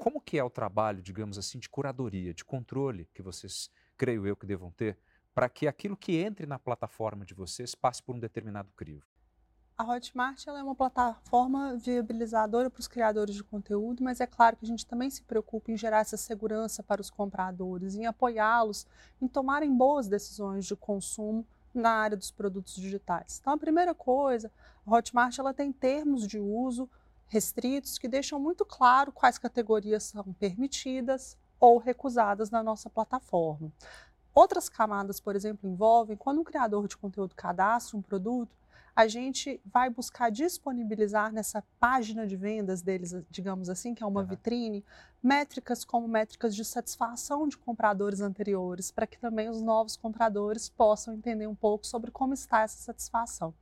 como 0.00 0.18
que 0.18 0.38
é 0.38 0.42
o 0.42 0.48
trabalho, 0.48 1.02
digamos 1.02 1.36
assim, 1.36 1.58
de 1.58 1.68
curadoria, 1.68 2.32
de 2.32 2.42
controle 2.42 3.06
que 3.12 3.20
vocês, 3.20 3.70
creio 3.98 4.26
eu, 4.26 4.34
que 4.34 4.46
devam 4.46 4.70
ter, 4.70 4.98
para 5.34 5.46
que 5.46 5.68
aquilo 5.68 5.94
que 5.94 6.16
entre 6.16 6.46
na 6.46 6.58
plataforma 6.58 7.22
de 7.22 7.34
vocês 7.34 7.74
passe 7.74 8.02
por 8.02 8.16
um 8.16 8.18
determinado 8.18 8.72
crivo. 8.72 9.04
A 9.76 9.84
Hotmart 9.84 10.46
é 10.46 10.62
uma 10.62 10.74
plataforma 10.74 11.76
viabilizadora 11.76 12.70
para 12.70 12.80
os 12.80 12.88
criadores 12.88 13.34
de 13.34 13.44
conteúdo, 13.44 14.02
mas 14.02 14.20
é 14.20 14.26
claro 14.26 14.56
que 14.56 14.64
a 14.64 14.68
gente 14.68 14.86
também 14.86 15.10
se 15.10 15.22
preocupa 15.22 15.70
em 15.70 15.76
gerar 15.76 16.00
essa 16.00 16.16
segurança 16.16 16.82
para 16.82 17.02
os 17.02 17.10
compradores, 17.10 17.94
em 17.94 18.06
apoiá-los 18.06 18.86
em 19.20 19.28
tomarem 19.28 19.74
boas 19.74 20.08
decisões 20.08 20.64
de 20.64 20.74
consumo 20.74 21.46
na 21.74 21.90
área 21.90 22.16
dos 22.16 22.30
produtos 22.30 22.74
digitais. 22.74 23.38
Então, 23.38 23.52
a 23.52 23.58
primeira 23.58 23.94
coisa, 23.94 24.50
a 24.86 24.96
Hotmart 24.96 25.38
ela 25.38 25.52
tem 25.52 25.70
termos 25.70 26.26
de 26.26 26.38
uso 26.38 26.88
restritos 27.30 27.96
que 27.96 28.08
deixam 28.08 28.38
muito 28.38 28.66
claro 28.66 29.12
quais 29.12 29.38
categorias 29.38 30.02
são 30.02 30.34
permitidas 30.34 31.38
ou 31.60 31.78
recusadas 31.78 32.50
na 32.50 32.62
nossa 32.62 32.90
plataforma. 32.90 33.72
Outras 34.34 34.68
camadas, 34.68 35.20
por 35.20 35.36
exemplo, 35.36 35.68
envolvem 35.68 36.16
quando 36.16 36.40
um 36.40 36.44
criador 36.44 36.88
de 36.88 36.96
conteúdo 36.96 37.34
cadastra 37.34 37.96
um 37.96 38.02
produto, 38.02 38.58
a 38.96 39.06
gente 39.06 39.60
vai 39.64 39.88
buscar 39.88 40.30
disponibilizar 40.30 41.32
nessa 41.32 41.62
página 41.78 42.26
de 42.26 42.36
vendas 42.36 42.82
deles, 42.82 43.14
digamos 43.30 43.68
assim, 43.68 43.94
que 43.94 44.02
é 44.02 44.06
uma 44.06 44.22
uhum. 44.22 44.26
vitrine, 44.26 44.84
métricas 45.22 45.84
como 45.84 46.08
métricas 46.08 46.54
de 46.54 46.64
satisfação 46.64 47.46
de 47.46 47.56
compradores 47.56 48.20
anteriores, 48.20 48.90
para 48.90 49.06
que 49.06 49.18
também 49.18 49.48
os 49.48 49.62
novos 49.62 49.96
compradores 49.96 50.68
possam 50.68 51.14
entender 51.14 51.46
um 51.46 51.54
pouco 51.54 51.86
sobre 51.86 52.10
como 52.10 52.34
está 52.34 52.62
essa 52.62 52.78
satisfação. 52.78 53.54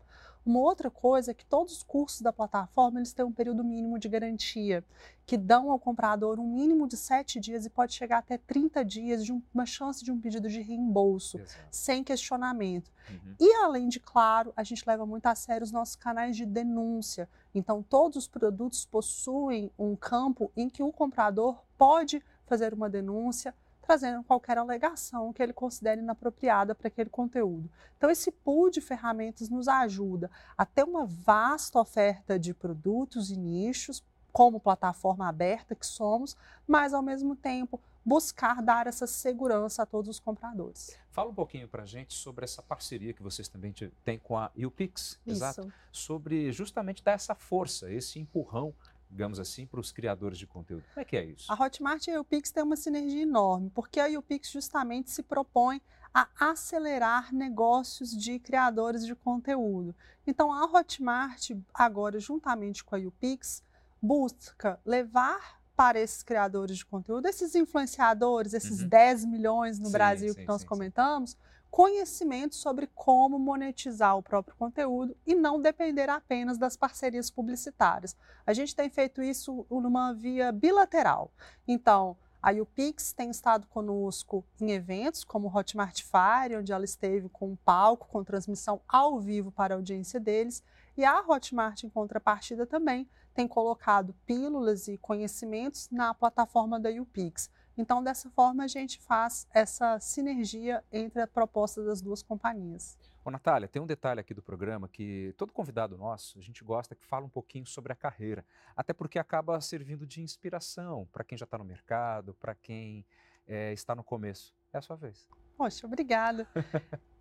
Uma 0.45 0.61
outra 0.61 0.91
coisa 0.91 1.31
é 1.31 1.35
que 1.35 1.45
todos 1.45 1.75
os 1.75 1.83
cursos 1.83 2.21
da 2.21 2.33
plataforma 2.33 2.99
eles 2.99 3.13
têm 3.13 3.25
um 3.25 3.33
período 3.33 3.63
mínimo 3.63 3.99
de 3.99 4.09
garantia, 4.09 4.85
que 5.27 5.37
dão 5.37 5.71
ao 5.71 5.79
comprador 5.79 6.41
um 6.41 6.47
mínimo 6.47 6.89
de 6.89 6.97
7 6.97 7.39
dias 7.39 7.67
e 7.67 7.71
pode 7.71 7.93
chegar 7.93 8.19
até 8.19 8.39
30 8.39 8.83
dias 8.85 9.25
de 9.25 9.33
uma 9.53 9.67
chance 9.67 10.03
de 10.03 10.11
um 10.11 10.19
pedido 10.19 10.49
de 10.49 10.61
reembolso, 10.63 11.39
Exato. 11.39 11.67
sem 11.71 12.03
questionamento. 12.03 12.91
Uhum. 13.11 13.35
E 13.39 13.53
além 13.57 13.89
de, 13.89 14.01
claro, 14.01 14.53
a 14.57 14.63
gente 14.63 14.83
leva 14.87 15.05
muito 15.05 15.27
a 15.27 15.35
sério 15.35 15.65
os 15.65 15.71
nossos 15.71 15.97
canais 15.97 16.35
de 16.35 16.47
denúncia. 16.47 17.29
Então, 17.55 17.83
todos 17.83 18.17
os 18.17 18.29
produtos 18.29 18.87
possuem 18.87 19.71
um 19.79 19.95
campo 19.95 20.51
em 20.57 20.69
que 20.69 20.83
o 20.83 20.91
comprador 20.91 21.63
pode 21.77 22.23
fazer 22.47 22.73
uma 22.73 22.89
denúncia, 22.89 23.55
trazendo 23.89 24.23
qualquer 24.23 24.59
alegação 24.59 25.33
que 25.33 25.43
ele 25.43 25.55
considere 25.55 26.03
inapropriada 26.03 26.75
para 26.75 26.89
aquele 26.89 27.09
conteúdo. 27.09 27.71
Então, 27.97 28.11
esse 28.11 28.31
pool 28.31 28.69
de 28.69 28.83
ferramentas 28.83 29.49
nos 29.49 29.67
ajuda 29.67 30.31
a 30.59 30.67
ter 30.67 30.85
uma 30.85 31.07
vasta 31.07 31.81
oferta 31.81 32.39
de 32.39 32.53
produtos 32.53 33.31
e 33.31 33.37
nichos, 33.37 34.05
como 34.31 34.61
plataforma 34.61 35.27
aberta 35.27 35.75
que 35.75 35.87
somos, 35.87 36.37
mas 36.67 36.93
ao 36.93 37.01
mesmo 37.01 37.35
tempo 37.35 37.81
buscar 38.05 38.63
dar 38.63 38.87
essa 38.87 39.07
segurança 39.07 39.85
a 39.85 39.87
todos 39.87 40.11
os 40.11 40.21
compradores. 40.21 40.95
Fala 41.11 41.31
um 41.31 41.35
pouquinho 41.35 41.67
para 41.67 41.85
a 41.85 41.87
gente 41.87 42.13
sobre 42.13 42.45
essa 42.45 42.63
parceria 42.63 43.15
que 43.15 43.23
vocês 43.23 43.49
também 43.49 43.73
têm 44.05 44.19
com 44.19 44.37
a 44.37 44.51
UPix, 44.55 45.19
exato, 45.27 45.73
sobre 45.91 46.53
justamente 46.53 47.03
dar 47.03 47.13
essa 47.13 47.35
força, 47.35 47.91
esse 47.91 48.19
empurrão 48.19 48.75
digamos 49.11 49.41
assim, 49.41 49.67
para 49.67 49.81
os 49.81 49.91
criadores 49.93 50.39
de 50.39 50.47
conteúdo. 50.47 50.85
Como 50.95 51.01
é 51.01 51.05
que 51.05 51.17
é 51.17 51.25
isso? 51.25 51.51
A 51.51 51.55
Hotmart 51.55 52.07
e 52.07 52.11
a 52.11 52.21
UPix 52.21 52.51
têm 52.51 52.63
uma 52.63 52.77
sinergia 52.77 53.23
enorme, 53.23 53.71
porque 53.71 54.01
a 54.01 54.07
UPix 54.07 54.51
justamente 54.51 55.11
se 55.11 55.23
propõe 55.23 55.81
a 56.13 56.29
acelerar 56.39 57.35
negócios 57.35 58.11
de 58.11 58.39
criadores 58.39 59.05
de 59.07 59.15
conteúdo. 59.15 59.95
Então, 60.27 60.53
a 60.53 60.65
Hotmart, 60.65 61.51
agora, 61.73 62.19
juntamente 62.19 62.83
com 62.85 62.97
a 62.97 62.99
UPix, 62.99 63.63
busca 64.01 64.81
levar 64.85 65.59
para 65.77 66.01
esses 66.01 66.23
criadores 66.23 66.79
de 66.79 66.85
conteúdo, 66.85 67.27
esses 67.27 67.55
influenciadores, 67.55 68.53
esses 68.53 68.81
uhum. 68.81 68.89
10 68.89 69.25
milhões 69.27 69.79
no 69.79 69.87
sim, 69.87 69.93
Brasil 69.93 70.35
sim, 70.35 70.41
que 70.41 70.47
nós 70.47 70.63
sim, 70.63 70.67
comentamos, 70.67 71.37
conhecimento 71.71 72.55
sobre 72.55 72.87
como 72.95 73.39
monetizar 73.39 74.17
o 74.17 74.23
próprio 74.23 74.57
conteúdo 74.57 75.17
e 75.27 75.35
não 75.35 75.61
depender 75.61 76.09
apenas 76.09 76.59
das 76.59 76.77
parcerias 76.77 77.31
publicitárias. 77.31 78.17
A 78.47 78.53
gente 78.53 78.75
tem 78.75 78.89
feito 78.89 79.23
isso 79.23 79.67
numa 79.71 80.13
via 80.13 80.51
bilateral. 80.51 81.31
Então, 81.67 82.17
a 82.41 82.53
UPix 82.53 83.13
tem 83.13 83.31
estado 83.31 83.67
conosco 83.67 84.45
em 84.61 84.71
eventos 84.71 85.25
como 85.25 85.49
o 85.49 85.57
Hotmart 85.57 86.03
Fire, 86.03 86.57
onde 86.57 86.73
ela 86.73 86.85
esteve 86.85 87.29
com 87.29 87.51
um 87.51 87.57
palco, 87.57 88.07
com 88.09 88.23
transmissão 88.23 88.81
ao 88.87 89.19
vivo 89.19 89.51
para 89.51 89.75
a 89.75 89.77
audiência 89.77 90.21
deles, 90.21 90.63
e 90.97 91.05
a 91.05 91.21
Hotmart, 91.21 91.83
em 91.83 91.89
contrapartida, 91.89 92.67
também 92.67 93.09
tem 93.35 93.47
colocado 93.47 94.15
pílulas 94.27 94.89
e 94.89 94.99
conhecimentos 94.99 95.89
na 95.91 96.15
plataforma 96.15 96.79
da 96.79 96.91
UPix. 96.91 97.51
Então, 97.79 98.03
dessa 98.03 98.29
forma, 98.31 98.65
a 98.65 98.67
gente 98.67 98.99
faz 98.99 99.47
essa 99.55 100.01
sinergia 100.01 100.83
entre 100.91 101.23
a 101.23 101.29
proposta 101.29 101.85
das 101.85 102.03
duas 102.03 102.25
companhias. 102.25 102.99
Ô, 103.25 103.31
Natália, 103.31 103.69
tem 103.69 103.81
um 103.81 103.87
detalhe 103.87 104.19
aqui 104.19 104.35
do 104.35 104.43
programa 104.43 104.89
que 104.89 105.33
todo 105.39 105.53
convidado 105.53 105.97
nosso, 105.97 106.41
a 106.41 106.43
gente 106.43 106.65
gosta 106.65 106.97
que 106.97 107.07
fala 107.07 107.25
um 107.25 107.29
pouquinho 107.29 107.67
sobre 107.67 107.93
a 107.93 107.97
carreira, 107.97 108.45
até 108.77 108.93
porque 108.93 109.17
acaba 109.17 109.61
servindo 109.61 110.05
de 110.05 110.21
inspiração 110.21 111.07
para 111.13 111.23
quem 111.23 111.39
já 111.39 111.45
está 111.45 111.57
no 111.57 111.65
mercado, 111.65 112.35
para 112.35 112.55
quem 112.57 113.07
é, 113.47 113.73
está 113.73 113.95
no 113.95 114.03
começo. 114.03 114.57
É 114.73 114.79
a 114.79 114.83
sua 114.83 114.97
vez. 114.97 115.29
Poxa, 115.57 115.87
obrigada. 115.87 116.49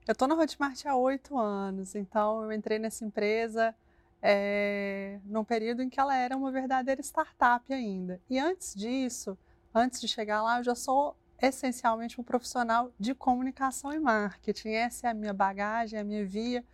eu 0.08 0.14
estou 0.14 0.28
na 0.28 0.36
Hotmart 0.36 0.86
há 0.88 0.96
oito 0.96 1.38
anos, 1.38 1.94
então 1.94 2.44
eu 2.44 2.52
entrei 2.52 2.80
nessa 2.80 3.06
empresa 3.06 3.76
é, 4.22 5.20
num 5.24 5.44
período 5.44 5.84
em 5.84 5.90
que 5.90 6.00
ela 6.00 6.16
era 6.16 6.36
uma 6.36 6.52
verdadeira 6.52 7.02
startup 7.02 7.72
ainda. 7.72 8.20
E 8.28 8.40
antes 8.40 8.74
disso, 8.74 9.38
antes 9.78 10.02
de 10.02 10.08
chegar 10.08 10.42
lá, 10.42 10.60
eu 10.60 10.64
já 10.64 10.76
sou 10.76 11.16
essencialmente 11.42 12.20
um 12.20 12.24
profissional 12.24 12.92
de 13.00 13.14
comunicação 13.14 13.94
e 13.94 14.00
marketing. 14.00 14.70
Essa 14.70 15.08
é 15.08 15.10
a 15.12 15.14
minha 15.14 15.34
bagagem, 15.34 16.00
a 16.00 16.04
minha 16.04 16.26
via. 16.26 16.66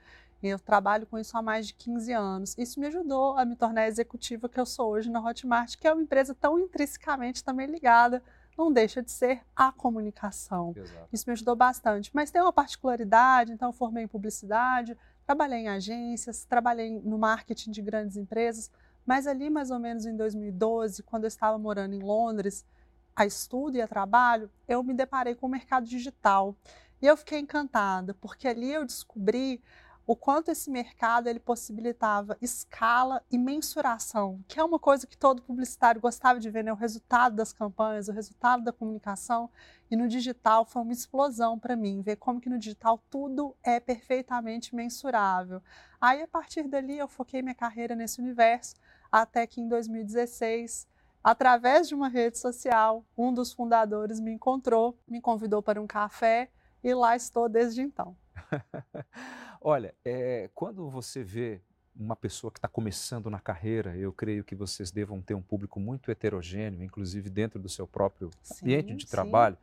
E 0.41 0.47
eu 0.47 0.59
trabalho 0.59 1.05
com 1.07 1.17
isso 1.17 1.37
há 1.37 1.41
mais 1.41 1.67
de 1.67 1.73
15 1.73 2.11
anos. 2.11 2.57
Isso 2.57 2.79
me 2.79 2.87
ajudou 2.87 3.37
a 3.37 3.45
me 3.45 3.55
tornar 3.55 3.81
a 3.81 3.87
executiva 3.87 4.49
que 4.49 4.59
eu 4.59 4.65
sou 4.65 4.91
hoje 4.91 5.09
na 5.09 5.21
Hotmart, 5.21 5.77
que 5.77 5.87
é 5.87 5.93
uma 5.93 6.01
empresa 6.01 6.35
tão 6.35 6.59
intrinsecamente 6.59 7.43
também 7.43 7.67
ligada, 7.67 8.21
não 8.57 8.71
deixa 8.71 9.01
de 9.01 9.09
ser 9.09 9.41
a 9.55 9.71
comunicação. 9.71 10.73
Exato. 10.75 11.07
Isso 11.11 11.23
me 11.27 11.33
ajudou 11.33 11.55
bastante. 11.55 12.11
Mas 12.13 12.29
tem 12.29 12.41
uma 12.41 12.51
particularidade, 12.51 13.53
então 13.53 13.69
eu 13.69 13.73
formei 13.73 14.03
em 14.03 14.07
publicidade, 14.07 14.97
trabalhei 15.25 15.59
em 15.59 15.69
agências, 15.69 16.45
trabalhei 16.45 16.99
no 16.99 17.17
marketing 17.17 17.71
de 17.71 17.81
grandes 17.81 18.17
empresas, 18.17 18.69
mas 19.05 19.27
ali 19.27 19.49
mais 19.49 19.71
ou 19.71 19.79
menos 19.79 20.05
em 20.05 20.15
2012, 20.15 21.03
quando 21.03 21.23
eu 21.23 21.29
estava 21.29 21.57
morando 21.57 21.93
em 21.93 21.99
Londres, 21.99 22.65
a 23.15 23.25
estudo 23.25 23.77
e 23.77 23.81
a 23.81 23.87
trabalho, 23.87 24.49
eu 24.67 24.83
me 24.83 24.93
deparei 24.93 25.35
com 25.35 25.47
o 25.47 25.49
mercado 25.49 25.85
digital. 25.85 26.55
E 27.01 27.05
eu 27.05 27.17
fiquei 27.17 27.39
encantada, 27.39 28.13
porque 28.13 28.47
ali 28.47 28.71
eu 28.71 28.85
descobri 28.85 29.61
o 30.05 30.15
quanto 30.15 30.51
esse 30.51 30.69
mercado 30.69 31.27
ele 31.27 31.39
possibilitava 31.39 32.37
escala 32.41 33.23
e 33.31 33.37
mensuração, 33.37 34.43
que 34.47 34.59
é 34.59 34.63
uma 34.63 34.77
coisa 34.77 35.07
que 35.07 35.17
todo 35.17 35.41
publicitário 35.41 36.01
gostava 36.01 36.39
de 36.39 36.49
ver, 36.49 36.63
né? 36.63 36.73
o 36.73 36.75
resultado 36.75 37.35
das 37.35 37.53
campanhas, 37.53 38.09
o 38.09 38.11
resultado 38.11 38.63
da 38.63 38.73
comunicação. 38.73 39.49
E 39.89 39.95
no 39.95 40.07
digital 40.07 40.65
foi 40.65 40.81
uma 40.81 40.91
explosão 40.91 41.57
para 41.57 41.75
mim, 41.75 42.01
ver 42.01 42.17
como 42.17 42.41
que 42.41 42.49
no 42.49 42.59
digital 42.59 43.01
tudo 43.09 43.55
é 43.63 43.79
perfeitamente 43.79 44.75
mensurável. 44.75 45.61
Aí, 46.01 46.21
a 46.21 46.27
partir 46.27 46.67
dali, 46.67 46.97
eu 46.97 47.07
foquei 47.07 47.41
minha 47.41 47.55
carreira 47.55 47.95
nesse 47.95 48.19
universo, 48.19 48.75
até 49.11 49.47
que 49.47 49.61
em 49.61 49.67
2016 49.69 50.87
Através 51.23 51.87
de 51.87 51.95
uma 51.95 52.09
rede 52.09 52.37
social, 52.37 53.05
um 53.17 53.33
dos 53.33 53.53
fundadores 53.53 54.19
me 54.19 54.31
encontrou, 54.31 54.97
me 55.07 55.21
convidou 55.21 55.63
para 55.63 55.81
um 55.81 55.87
café 55.87 56.49
e 56.83 56.93
lá 56.93 57.15
estou 57.15 57.47
desde 57.47 57.81
então. 57.81 58.15
Olha, 59.61 59.95
é, 60.03 60.49
quando 60.53 60.89
você 60.89 61.23
vê 61.23 61.61
uma 61.95 62.15
pessoa 62.15 62.51
que 62.51 62.57
está 62.57 62.67
começando 62.67 63.29
na 63.29 63.39
carreira, 63.39 63.95
eu 63.95 64.11
creio 64.11 64.43
que 64.43 64.53
vocês 64.53 64.91
devam 64.91 65.21
ter 65.21 65.33
um 65.33 65.41
público 65.41 65.79
muito 65.79 66.11
heterogêneo, 66.11 66.83
inclusive 66.83 67.29
dentro 67.29 67.57
do 67.59 67.69
seu 67.69 67.87
próprio 67.87 68.29
sim, 68.41 68.65
ambiente 68.65 68.95
de 68.95 69.03
sim. 69.03 69.09
trabalho. 69.11 69.57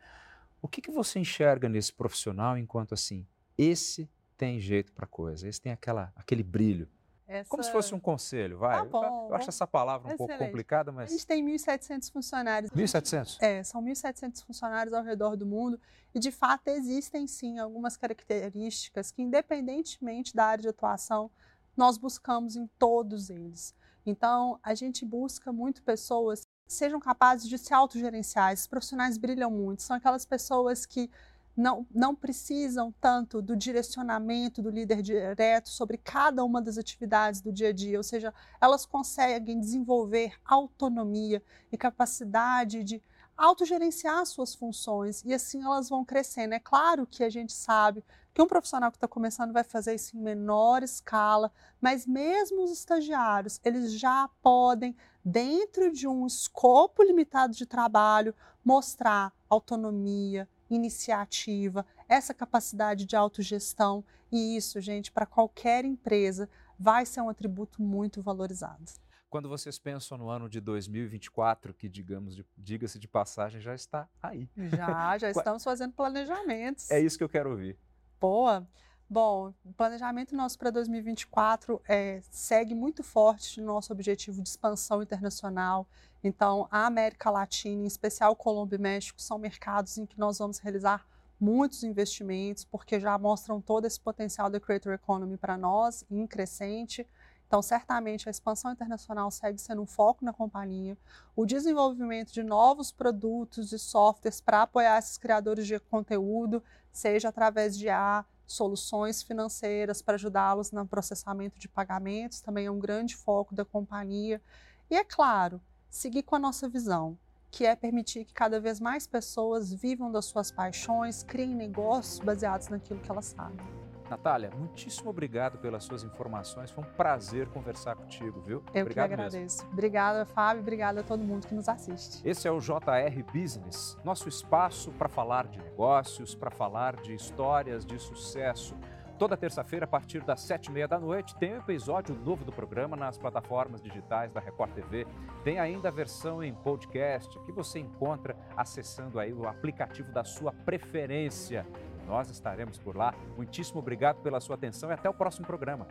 O 0.63 0.69
que, 0.69 0.81
que 0.81 0.91
você 0.91 1.19
enxerga 1.19 1.69
nesse 1.69 1.93
profissional 1.93 2.57
enquanto 2.57 2.95
assim, 2.95 3.27
esse 3.59 4.09
tem 4.37 4.59
jeito 4.59 4.93
para 4.93 5.07
coisa, 5.07 5.47
esse 5.47 5.61
tem 5.61 5.73
aquela, 5.73 6.11
aquele 6.17 6.43
brilho? 6.43 6.89
Essa... 7.31 7.49
Como 7.49 7.63
se 7.63 7.71
fosse 7.71 7.95
um 7.95 8.01
conselho, 8.01 8.59
vai. 8.59 8.77
Tá 8.77 8.85
bom, 8.85 9.29
eu 9.29 9.37
acho 9.37 9.49
essa 9.49 9.65
palavra 9.65 10.09
um 10.09 10.15
excelente. 10.15 10.29
pouco 10.31 10.45
complicada, 10.45 10.91
mas. 10.91 11.11
A 11.11 11.13
gente 11.13 11.25
tem 11.25 11.47
1.700 11.47 12.11
funcionários. 12.11 12.73
1.700? 12.73 13.37
É, 13.41 13.63
são 13.63 13.81
1.700 13.81 14.45
funcionários 14.45 14.93
ao 14.93 15.05
redor 15.05 15.37
do 15.37 15.47
mundo. 15.47 15.81
E, 16.13 16.19
de 16.19 16.33
fato, 16.33 16.67
existem 16.67 17.29
sim 17.29 17.61
algumas 17.61 17.97
características 17.97 19.13
que, 19.13 19.23
independentemente 19.23 20.35
da 20.35 20.45
área 20.45 20.63
de 20.63 20.69
atuação, 20.69 21.31
nós 21.77 21.97
buscamos 21.97 22.57
em 22.57 22.67
todos 22.77 23.31
eles. 23.31 23.77
Então, 24.05 24.59
a 24.61 24.75
gente 24.75 25.05
busca 25.05 25.53
muito 25.53 25.85
pessoas 25.85 26.41
que 26.41 26.73
sejam 26.73 26.99
capazes 26.99 27.49
de 27.49 27.57
se 27.59 27.73
autogerenciar. 27.73 28.53
Esses 28.53 28.67
profissionais 28.67 29.17
brilham 29.17 29.53
muito. 29.53 29.85
São 29.85 29.95
aquelas 29.95 30.27
pessoas 30.27 30.85
que 30.85 31.09
não, 31.57 31.87
não 31.91 32.15
precisam 32.15 32.95
tanto 33.01 33.43
do 33.43 33.57
direcionamento 33.57 34.63
do 34.63 34.71
líder 34.71 35.03
direto 35.03 35.69
sobre 35.69 35.99
cada 35.99 36.45
uma 36.45 36.63
das 36.63 36.79
atividades 36.79 37.41
do 37.41 37.53
dia 37.53 37.69
a 37.69 37.73
dia, 37.73 37.99
ou 37.99 38.05
seja, 38.05 38.33
elas 38.61 38.87
conseguem 38.87 39.61
desenvolver 39.61 40.35
autonomia 40.45 41.43
e 41.71 41.77
capacidade 41.77 42.83
de 42.85 43.03
autogerenciar 43.37 44.25
suas 44.27 44.55
funções 44.55 45.25
e 45.25 45.33
assim 45.33 45.63
elas 45.65 45.89
vão 45.89 46.05
crescendo. 46.05 46.53
É 46.53 46.61
claro 46.61 47.07
que 47.07 47.25
a 47.25 47.31
gente 47.31 47.53
sabe 47.53 48.05
que 48.35 48.43
um 48.43 48.47
profissional 48.47 48.91
que 48.91 48.99
está 48.99 49.09
começando 49.09 49.53
vai 49.53 49.65
fazer 49.65 49.95
isso 49.95 50.17
em 50.17 50.21
menor 50.21 50.83
escala, 50.83 51.51
mas 51.81 52.07
mesmo 52.07 52.63
os 52.63 52.71
estagiários, 52.71 53.59
eles 53.65 53.93
já 53.99 54.29
podem, 54.43 54.95
dentro 55.25 55.91
de 55.91 56.07
um 56.07 56.27
escopo 56.27 57.03
limitado 57.03 57.55
de 57.55 57.67
trabalho, 57.67 58.35
mostrar 58.65 59.33
autonomia, 59.49 60.49
iniciativa, 60.71 61.85
essa 62.09 62.33
capacidade 62.33 63.05
de 63.05 63.17
autogestão. 63.17 64.05
E 64.31 64.57
isso, 64.57 64.81
gente, 64.81 65.11
para 65.11 65.27
qualquer 65.27 65.85
empresa, 65.85 66.49
vai 66.79 67.05
ser 67.05 67.21
um 67.21 67.29
atributo 67.29 67.83
muito 67.83 68.23
valorizado. 68.23 68.85
quando 69.29 69.49
vocês 69.49 69.79
pensam 69.79 70.19
no 70.19 70.29
ano 70.29 70.49
de 70.49 70.61
2024, 70.61 71.73
que 71.75 71.89
digamos, 71.89 72.41
diga-se 72.57 72.99
de 72.99 73.07
passagem, 73.07 73.61
já 73.61 73.75
está 73.75 74.09
aí. 74.21 74.49
Já, 74.57 75.19
já 75.19 75.31
estamos 75.31 75.63
fazendo 75.63 75.93
planejamentos. 75.93 76.91
É 76.91 77.01
isso 77.01 77.17
que 77.17 77.23
eu 77.23 77.29
quero 77.29 77.51
ouvir. 77.51 77.79
Boa. 78.21 78.67
Bom, 79.13 79.53
o 79.65 79.73
planejamento 79.73 80.37
nosso 80.37 80.57
para 80.57 80.71
2024 80.71 81.83
é, 81.89 82.23
segue 82.31 82.77
muito 82.77 83.03
forte 83.03 83.61
no 83.61 83.67
nosso 83.67 83.93
objetivo 83.93 84.41
de 84.41 84.49
expansão 84.49 85.03
internacional. 85.03 85.85
Então, 86.23 86.69
a 86.71 86.87
América 86.87 87.29
Latina, 87.29 87.83
em 87.83 87.87
especial 87.87 88.37
Colômbia 88.37 88.77
e 88.77 88.81
México, 88.81 89.21
são 89.21 89.37
mercados 89.37 89.99
em 89.99 90.07
que 90.07 90.17
nós 90.17 90.39
vamos 90.39 90.59
realizar 90.59 91.05
muitos 91.41 91.83
investimentos, 91.83 92.65
porque 92.65 93.01
já 93.01 93.19
mostram 93.19 93.61
todo 93.61 93.85
esse 93.85 93.99
potencial 93.99 94.49
da 94.49 94.61
Creator 94.61 94.93
Economy 94.93 95.37
para 95.37 95.59
nós, 95.59 96.05
em 96.09 96.25
crescente. 96.25 97.05
Então, 97.49 97.61
certamente, 97.61 98.29
a 98.29 98.31
expansão 98.31 98.71
internacional 98.71 99.29
segue 99.33 99.61
sendo 99.61 99.83
um 99.83 99.87
foco 99.87 100.25
na 100.25 100.33
companhia. 100.33 100.97
O 101.35 101.45
desenvolvimento 101.45 102.33
de 102.33 102.45
novos 102.45 102.93
produtos 102.93 103.73
e 103.73 103.79
softwares 103.81 104.41
para 104.41 104.63
apoiar 104.63 105.01
esses 105.01 105.19
criadores 105.19 105.67
de 105.67 105.81
conteúdo, 105.81 106.63
seja 106.93 107.29
através 107.29 107.77
de 107.77 107.89
A, 107.89 108.25
soluções 108.53 109.23
financeiras 109.23 110.03
para 110.03 110.15
ajudá-los 110.15 110.73
no 110.73 110.87
processamento 110.87 111.59
de 111.59 111.69
pagamentos, 111.69 112.41
também 112.41 112.67
é 112.67 112.71
um 112.71 112.79
grande 112.79 113.17
foco 113.17 113.55
da 113.55 113.65
companhia. 113.65 114.43
E, 114.91 114.97
é 114.97 115.05
claro, 115.05 115.61
seguir 115.89 116.23
com 116.23 116.35
a 116.35 116.39
nossa 116.39 116.69
visão, 116.69 117.17
que 117.51 117.65
é 117.65 117.75
permitir 117.75 118.25
que 118.25 118.35
cada 118.35 118.61
vez 118.61 118.81
mais 118.81 119.07
pessoas 119.07 119.73
vivam 119.73 120.11
das 120.11 120.25
suas 120.25 120.51
paixões, 120.51 121.23
criem 121.23 121.55
negócios 121.55 122.19
baseados 122.19 122.69
naquilo 122.69 123.01
que 123.01 123.11
elas 123.11 123.27
sabem. 123.27 123.90
Natália, 124.11 124.51
muitíssimo 124.51 125.11
obrigado 125.11 125.59
pelas 125.59 125.85
suas 125.85 126.03
informações. 126.03 126.71
Foi 126.71 126.83
um 126.83 126.87
prazer 126.87 127.49
conversar 127.49 127.95
contigo, 127.95 128.41
viu? 128.41 128.63
Eu 128.75 128.83
obrigado 128.83 129.09
que 129.09 129.15
agradeço. 129.15 129.59
Mesmo. 129.59 129.73
Obrigada, 129.73 130.27
Fábio. 130.27 130.63
Obrigada 130.63 131.01
a 131.01 131.05
todo 131.05 131.23
mundo 131.23 131.47
que 131.47 131.55
nos 131.55 131.69
assiste. 131.69 132.21
Esse 132.29 132.49
é 132.49 132.51
o 132.51 132.59
JR 132.59 133.23
Business, 133.33 133.97
nosso 134.05 134.29
espaço 134.29 134.91
para 134.93 135.09
falar 135.09 135.47
de 135.47 135.59
negócios, 135.59 136.35
para 136.35 136.51
falar 136.51 136.97
de 136.97 137.15
histórias 137.15 137.87
de 137.87 137.99
sucesso. 137.99 138.75
Toda 139.21 139.37
terça-feira, 139.37 139.85
a 139.85 139.87
partir 139.87 140.25
das 140.25 140.41
sete 140.41 140.69
e 140.69 140.73
meia 140.73 140.89
da 140.89 140.99
noite, 140.99 141.37
tem 141.37 141.53
um 141.53 141.59
episódio 141.59 142.15
novo 142.15 142.43
do 142.43 142.51
programa 142.51 142.97
nas 142.97 143.19
plataformas 143.19 143.83
digitais 143.83 144.33
da 144.33 144.41
Record 144.41 144.73
TV. 144.73 145.07
Tem 145.45 145.59
ainda 145.59 145.89
a 145.89 145.93
versão 145.93 146.43
em 146.43 146.55
podcast 146.55 147.39
que 147.41 147.53
você 147.53 147.79
encontra 147.79 148.35
acessando 148.57 149.21
aí 149.21 149.31
o 149.31 149.47
aplicativo 149.47 150.11
da 150.11 150.25
sua 150.25 150.53
preferência. 150.53 151.67
Nós 152.11 152.29
estaremos 152.29 152.77
por 152.77 152.97
lá. 152.97 153.15
Muitíssimo 153.37 153.79
obrigado 153.79 154.21
pela 154.21 154.41
sua 154.41 154.57
atenção 154.57 154.91
e 154.91 154.93
até 154.93 155.09
o 155.09 155.15
próximo 155.15 155.47
programa. 155.47 155.87